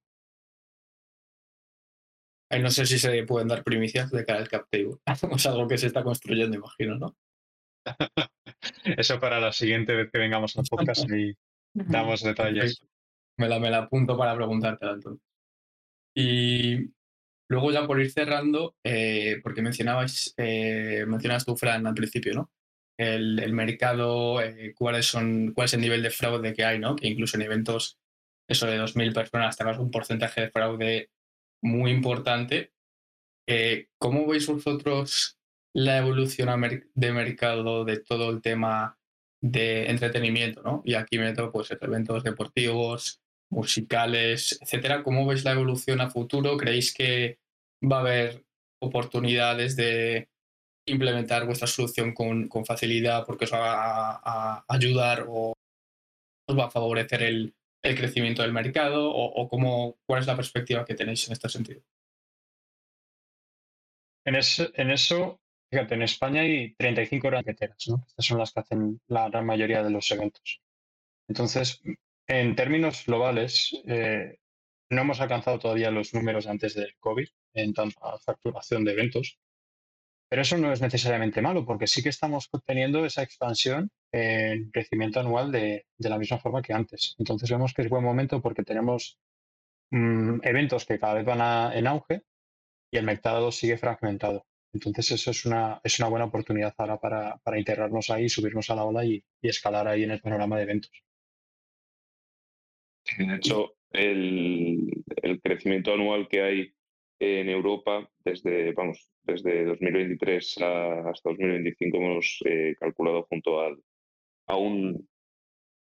No 2.61 2.71
sé 2.71 2.85
si 2.85 2.99
se 2.99 3.23
pueden 3.23 3.47
dar 3.47 3.63
primicias 3.63 4.11
de 4.11 4.25
cara 4.25 4.41
al 4.41 4.49
cap 4.49 4.67
table. 4.71 4.97
es 5.37 5.47
algo 5.47 5.69
que 5.69 5.79
se 5.79 5.87
está 5.87 6.03
construyendo, 6.03 6.57
imagino, 6.57 6.97
¿no? 6.97 7.17
Eso 8.85 9.21
para 9.21 9.41
la 9.41 9.53
siguiente 9.53 9.95
vez 9.95 10.11
que 10.13 10.19
vengamos 10.19 10.57
al 10.57 10.65
podcast 10.69 11.09
y, 11.11 11.37
Damos 11.75 12.23
detalles. 12.23 12.83
Me 13.37 13.49
la, 13.49 13.59
me 13.59 13.71
la 13.71 13.79
apunto 13.79 14.17
para 14.17 14.35
preguntarte, 14.35 14.87
entonces. 14.87 15.23
Y 16.15 16.91
luego 17.49 17.73
ya 17.73 17.87
por 17.87 18.01
ir 18.01 18.11
cerrando, 18.11 18.77
eh, 18.85 19.41
porque 19.43 19.63
mencionabais, 19.63 20.35
eh, 20.37 21.05
mencionas 21.07 21.45
tú, 21.45 21.57
Fran, 21.57 21.87
al 21.87 21.95
principio, 21.95 22.35
¿no? 22.35 22.51
El, 22.99 23.39
el 23.39 23.53
mercado, 23.55 24.43
eh, 24.43 24.75
cuáles 24.77 25.07
son, 25.07 25.53
cuál 25.55 25.67
es 25.67 25.75
el 25.75 25.81
nivel 25.81 26.03
de 26.03 26.11
fraude 26.11 26.53
que 26.53 26.65
hay, 26.65 26.79
¿no? 26.79 26.97
Que 26.97 27.09
incluso 27.09 27.37
en 27.37 27.43
eventos, 27.43 27.99
eso 28.49 28.67
de 28.67 28.79
2.000 28.79 29.15
personas, 29.15 29.57
tengas 29.57 29.79
un 29.79 29.91
porcentaje 29.91 30.43
de 30.43 30.51
fraude 30.51 31.11
muy 31.63 31.91
importante. 31.91 32.73
Eh, 33.49 33.89
¿Cómo 33.99 34.27
veis 34.27 34.47
vosotros 34.47 35.39
la 35.73 35.99
evolución 35.99 36.49
de 36.95 37.13
mercado 37.13 37.85
de 37.85 38.01
todo 38.01 38.31
el 38.31 38.43
tema 38.43 39.00
de 39.41 39.91
entretenimiento, 39.91 40.63
¿no? 40.63 40.83
Y 40.85 40.95
aquí 40.95 41.19
meto 41.19 41.51
pues 41.51 41.71
eventos 41.71 42.23
deportivos, 42.23 43.21
musicales, 43.51 44.59
etcétera. 44.61 45.03
¿Cómo 45.03 45.27
veis 45.27 45.45
la 45.45 45.53
evolución 45.53 46.01
a 46.01 46.11
futuro? 46.11 46.57
¿Creéis 46.57 46.95
que 46.95 47.39
va 47.83 47.99
a 47.99 48.01
haber 48.01 48.45
oportunidades 48.81 49.77
de 49.77 50.29
implementar 50.87 51.47
vuestra 51.47 51.67
solución 51.67 52.15
con, 52.15 52.49
con 52.49 52.65
facilidad 52.65 53.25
porque 53.27 53.45
os 53.45 53.53
va 53.53 54.21
a, 54.23 54.65
ayudar 54.69 55.27
o 55.29 55.53
os 56.49 56.59
va 56.59 56.67
a 56.67 56.71
favorecer 56.71 57.23
el, 57.23 57.55
el 57.83 57.97
crecimiento 57.97 58.43
del 58.43 58.53
mercado? 58.53 59.11
¿O, 59.11 59.25
o 59.25 59.49
cómo, 59.49 59.99
cuál 60.07 60.21
es 60.21 60.27
la 60.27 60.37
perspectiva 60.37 60.85
que 60.85 60.95
tenéis 60.95 61.27
en 61.27 61.33
este 61.33 61.49
sentido? 61.49 61.83
En, 64.25 64.37
en 64.37 64.91
eso 64.91 65.40
Fíjate, 65.71 65.95
en 65.95 66.03
España 66.03 66.43
hay 66.43 66.75
35 66.75 67.29
horas 67.29 67.45
¿no? 67.89 68.05
Estas 68.07 68.27
son 68.27 68.39
las 68.39 68.53
que 68.53 68.61
hacen 68.61 69.01
la 69.07 69.29
gran 69.29 69.47
mayoría 69.47 69.83
de 69.85 69.91
los 69.91 70.11
eventos. 70.11 70.61
Entonces, 71.29 71.81
en 72.27 72.57
términos 72.57 73.05
globales, 73.07 73.71
eh, 73.87 74.39
no 74.91 75.03
hemos 75.03 75.21
alcanzado 75.21 75.61
todavía 75.61 75.93
los 75.93 76.13
números 76.13 76.49
antes 76.49 76.75
del 76.75 76.97
COVID 76.99 77.29
en 77.55 77.73
tanta 77.73 78.19
facturación 78.19 78.85
de 78.85 78.93
eventos, 78.93 79.39
Pero 80.29 80.43
eso 80.43 80.57
no 80.59 80.73
es 80.73 80.81
necesariamente 80.81 81.43
malo, 81.43 81.67
porque 81.67 81.89
sí 81.89 82.03
que 82.03 82.09
estamos 82.09 82.49
teniendo 82.65 83.05
esa 83.05 83.23
expansión 83.23 83.91
en 84.13 84.71
crecimiento 84.71 85.21
anual 85.21 85.51
de, 85.53 85.87
la 85.99 86.19
misma 86.19 86.39
forma 86.39 86.63
que 86.63 86.73
antes. 86.73 87.17
Entonces 87.19 87.51
vemos 87.51 87.75
que 87.75 87.83
es 87.83 87.89
buen 87.89 88.05
momento 88.05 88.41
porque 88.41 88.63
tenemos 88.63 89.19
mm, 89.91 90.41
eventos 90.45 90.87
que 90.87 90.99
cada 91.01 91.15
vez 91.15 91.25
van 91.25 91.73
en 91.77 91.87
auge 91.89 92.23
y 92.93 92.99
el 92.99 93.05
mercado 93.07 93.51
sigue 93.53 93.77
fragmentado. 93.79 94.47
Entonces 94.73 95.11
eso 95.13 95.31
es 95.31 95.45
una, 95.47 95.81
es 95.83 95.99
una 95.99 96.09
buena 96.09 96.27
oportunidad 96.27 96.75
ahora 96.79 96.99
para, 96.99 97.59
integrarnos 97.59 98.11
ahí, 98.11 98.29
subirnos 98.29 98.71
a 98.71 98.77
la 98.77 98.85
ola 98.85 99.05
y, 99.05 99.23
escalar 99.43 99.89
ahí 99.89 100.05
en 100.05 100.13
el 100.13 100.21
panorama 100.21 100.57
de 100.57 100.63
eventos. 100.63 100.93
De 103.19 103.35
hecho, 103.35 103.75
el, 103.91 104.89
el 105.23 105.41
crecimiento 105.41 105.93
anual 105.93 106.29
que 106.29 106.43
hay 106.43 106.75
en 107.19 107.49
Europa 107.49 108.09
desde, 108.25 108.73
vamos, 108.73 109.11
desde 109.25 109.65
2023 109.65 110.59
hasta 110.63 111.31
2025 111.31 111.97
hemos 111.97 112.39
eh, 112.45 112.75
calculado 112.79 113.27
junto 113.29 113.61
al, 113.61 113.83
a 114.47 114.57
un, 114.57 115.09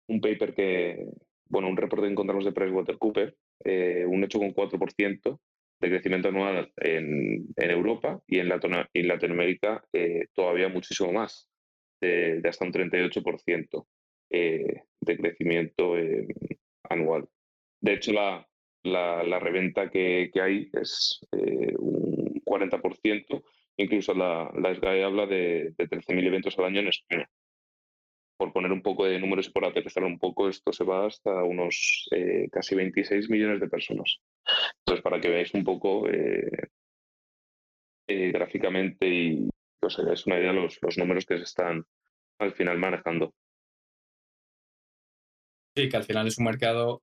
un 0.08 0.20
paper 0.20 0.54
que, 0.54 1.06
bueno, 1.48 1.68
un 1.68 1.76
reporte 1.76 2.06
que 2.06 2.12
encontramos 2.12 2.44
de 2.44 2.52
PricewaterhouseCoopers, 2.52 3.34
eh, 3.64 4.04
un 4.06 4.24
hecho 4.24 4.38
con 4.38 4.54
4% 4.54 5.40
de 5.84 5.90
crecimiento 5.90 6.28
anual 6.28 6.72
en, 6.76 7.46
Europa 7.56 8.18
y 8.26 8.38
en, 8.38 8.50
en 8.50 9.08
Latinoamérica 9.08 9.84
eh, 9.92 10.28
todavía 10.32 10.68
muchísimo 10.68 11.12
más, 11.12 11.50
de, 12.00 12.40
hasta 12.48 12.64
un 12.64 12.72
38% 12.72 13.86
eh, 14.30 14.82
de 15.00 15.16
crecimiento 15.18 15.94
anual. 16.88 17.28
De 17.80 17.92
hecho, 17.92 18.12
la, 18.14 18.48
la, 18.82 19.38
reventa 19.38 19.90
que, 19.90 20.30
hay 20.40 20.70
es 20.72 21.20
eh, 21.32 21.74
un 21.78 22.40
40%, 22.46 23.44
incluso 23.76 24.14
la, 24.14 24.50
la 24.58 24.74
SGAE 24.74 25.04
habla 25.04 25.26
de, 25.26 25.74
de 25.76 25.88
13.000 25.88 26.26
eventos 26.26 26.58
al 26.58 26.64
año 26.64 26.80
en 26.80 26.88
España. 26.88 27.28
Por 28.36 28.52
poner 28.52 28.72
un 28.72 28.82
poco 28.82 29.04
de 29.04 29.18
números 29.18 29.46
y 29.46 29.50
por 29.50 29.64
aterrizar 29.64 30.04
un 30.04 30.18
poco, 30.18 30.48
esto 30.48 30.72
se 30.72 30.84
va 30.84 31.06
hasta 31.06 31.44
unos 31.44 32.08
eh, 32.10 32.48
casi 32.50 32.74
26 32.74 33.30
millones 33.30 33.60
de 33.60 33.68
personas. 33.68 34.18
Entonces, 34.80 35.02
para 35.02 35.20
que 35.20 35.28
veáis 35.28 35.54
un 35.54 35.64
poco 35.64 36.08
eh, 36.08 36.50
gráficamente 38.08 39.08
y 39.08 39.48
os 39.80 39.98
hagáis 39.98 40.26
una 40.26 40.38
idea 40.38 40.52
de 40.52 40.60
los, 40.60 40.78
los 40.82 40.98
números 40.98 41.26
que 41.26 41.36
se 41.36 41.44
están 41.44 41.84
al 42.38 42.52
final 42.52 42.78
manejando. 42.78 43.34
Sí, 45.76 45.88
que 45.88 45.96
al 45.96 46.04
final 46.04 46.26
es 46.26 46.38
un 46.38 46.44
mercado 46.44 47.02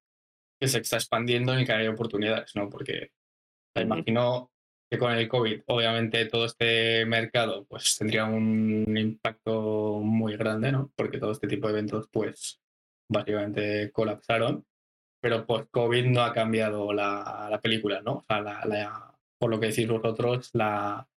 que 0.60 0.68
se 0.68 0.80
está 0.80 0.98
expandiendo 0.98 1.60
y 1.60 1.66
que 1.66 1.74
hay 1.74 1.88
oportunidades, 1.88 2.56
¿no? 2.56 2.70
Porque 2.70 3.10
me 3.76 3.82
imagino 3.82 4.52
que 4.92 4.98
con 4.98 5.14
el 5.14 5.30
COVID, 5.30 5.62
obviamente, 5.68 6.26
todo 6.26 6.46
este 6.46 7.06
mercado 7.06 7.66
pues 7.66 7.98
tendría 7.98 8.26
un 8.26 8.98
impacto 8.98 10.02
muy 10.04 10.36
grande, 10.36 10.74
¿no? 10.74 10.92
Porque 10.98 11.18
todo 11.18 11.32
este 11.32 11.48
tipo 11.48 11.68
de 11.68 11.74
eventos, 11.74 12.10
pues, 12.12 12.62
básicamente 13.10 13.90
colapsaron. 13.94 14.66
Pero 15.22 15.46
post-COVID 15.46 16.08
no 16.08 16.24
ha 16.24 16.34
cambiado 16.34 16.92
la, 16.92 17.48
la, 17.50 17.62
película, 17.62 18.02
¿no? 18.02 18.16
O 18.16 18.26
sea, 18.28 18.42
la, 18.42 19.18
por 19.40 19.50
lo 19.50 19.62
que 19.62 19.68
decís 19.68 19.88
vosotros, 19.88 20.50
la, 20.54 21.08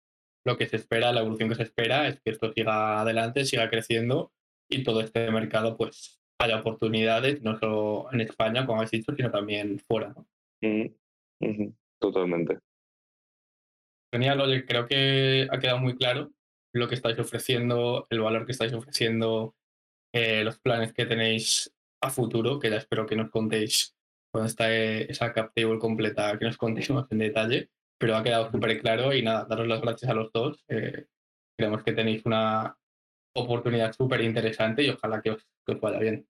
lo 0.46 0.56
que 0.56 0.68
se 0.68 0.76
espera, 0.76 1.12
la 1.12 1.22
evolución 1.22 1.48
que 1.48 1.56
se 1.56 1.64
espera 1.64 2.06
es 2.06 2.20
que 2.20 2.30
esto 2.30 2.52
siga 2.52 3.00
adelante, 3.00 3.44
siga 3.44 3.70
creciendo 3.70 4.32
y 4.70 4.84
todo 4.84 5.00
este 5.00 5.28
mercado, 5.32 5.76
pues, 5.76 6.20
haya 6.38 6.60
oportunidades, 6.60 7.42
no 7.42 7.58
solo 7.58 8.06
en 8.12 8.20
España, 8.20 8.66
como 8.66 8.78
habéis 8.78 8.92
dicho, 8.92 9.14
sino 9.16 9.32
también 9.32 9.80
fuera. 9.80 10.14
Totalmente. 11.98 12.60
Genial, 14.14 14.40
oye, 14.42 14.64
creo 14.64 14.86
que 14.86 15.48
ha 15.50 15.58
quedado 15.58 15.78
muy 15.78 15.96
claro 15.96 16.30
lo 16.72 16.86
que 16.86 16.94
estáis 16.94 17.18
ofreciendo, 17.18 18.06
el 18.10 18.20
valor 18.20 18.46
que 18.46 18.52
estáis 18.52 18.72
ofreciendo, 18.72 19.56
eh, 20.14 20.44
los 20.44 20.60
planes 20.60 20.92
que 20.92 21.04
tenéis 21.04 21.74
a 22.00 22.10
futuro, 22.10 22.60
que 22.60 22.70
ya 22.70 22.76
espero 22.76 23.06
que 23.06 23.16
nos 23.16 23.28
contéis 23.32 23.96
cuando 24.32 24.46
está 24.46 24.72
esa 24.72 25.32
cap 25.32 25.50
table 25.52 25.80
completa, 25.80 26.38
que 26.38 26.44
nos 26.44 26.56
contéis 26.56 26.90
más 26.90 27.10
en 27.10 27.18
detalle, 27.18 27.70
pero 27.98 28.14
ha 28.14 28.22
quedado 28.22 28.52
súper 28.52 28.80
claro 28.80 29.12
y 29.12 29.22
nada, 29.22 29.46
daros 29.46 29.66
las 29.66 29.80
gracias 29.80 30.08
a 30.08 30.14
los 30.14 30.30
dos. 30.32 30.64
Eh, 30.68 31.06
creemos 31.58 31.82
que 31.82 31.92
tenéis 31.92 32.24
una 32.24 32.78
oportunidad 33.34 33.92
súper 33.94 34.20
interesante 34.20 34.84
y 34.84 34.90
ojalá 34.90 35.20
que 35.22 35.32
os, 35.32 35.44
que 35.66 35.72
os 35.72 35.80
vaya 35.80 35.98
bien. 35.98 36.28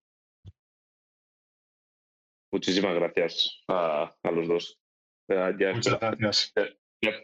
Muchísimas 2.51 2.95
gracias 2.95 3.63
a, 3.69 4.17
los 4.33 4.49
dos. 4.49 4.81
Ya, 5.29 5.53
Muchas 5.75 6.01
gracias. 6.01 6.53
Ya, 6.57 6.65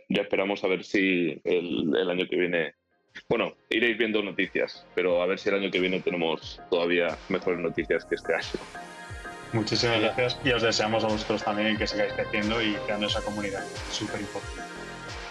esperamos 0.09 0.65
a 0.65 0.69
ver 0.69 0.85
si 0.85 1.41
el, 1.45 2.11
año 2.11 2.27
que 2.29 2.37
viene. 2.37 2.75
Bueno, 3.29 3.55
iréis 3.69 3.99
viendo 3.99 4.23
noticias, 4.23 4.87
pero 4.95 5.23
a 5.23 5.27
ver 5.27 5.39
si 5.39 5.49
el 5.49 5.57
año 5.57 5.71
que 5.71 5.81
viene 5.81 6.01
tenemos 6.01 6.61
todavía 6.71 7.17
mejores 7.29 7.61
noticias 7.61 8.05
que 8.05 8.15
este 8.15 8.35
año. 8.35 8.47
Muchísimas 9.53 10.01
gracias 10.01 10.41
y 10.45 10.51
os 10.51 10.63
deseamos 10.63 11.03
a 11.03 11.09
vosotros 11.09 11.43
también 11.43 11.77
que 11.77 11.87
sigáis 11.87 12.13
creciendo 12.13 12.63
y 12.63 12.75
creando 12.87 13.07
esa 13.07 13.21
comunidad. 13.23 13.65
Súper 13.91 14.21
importante. 14.21 14.63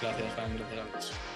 Gracias, 0.02 0.34
Juan. 0.34 0.58
Gracias 0.58 1.29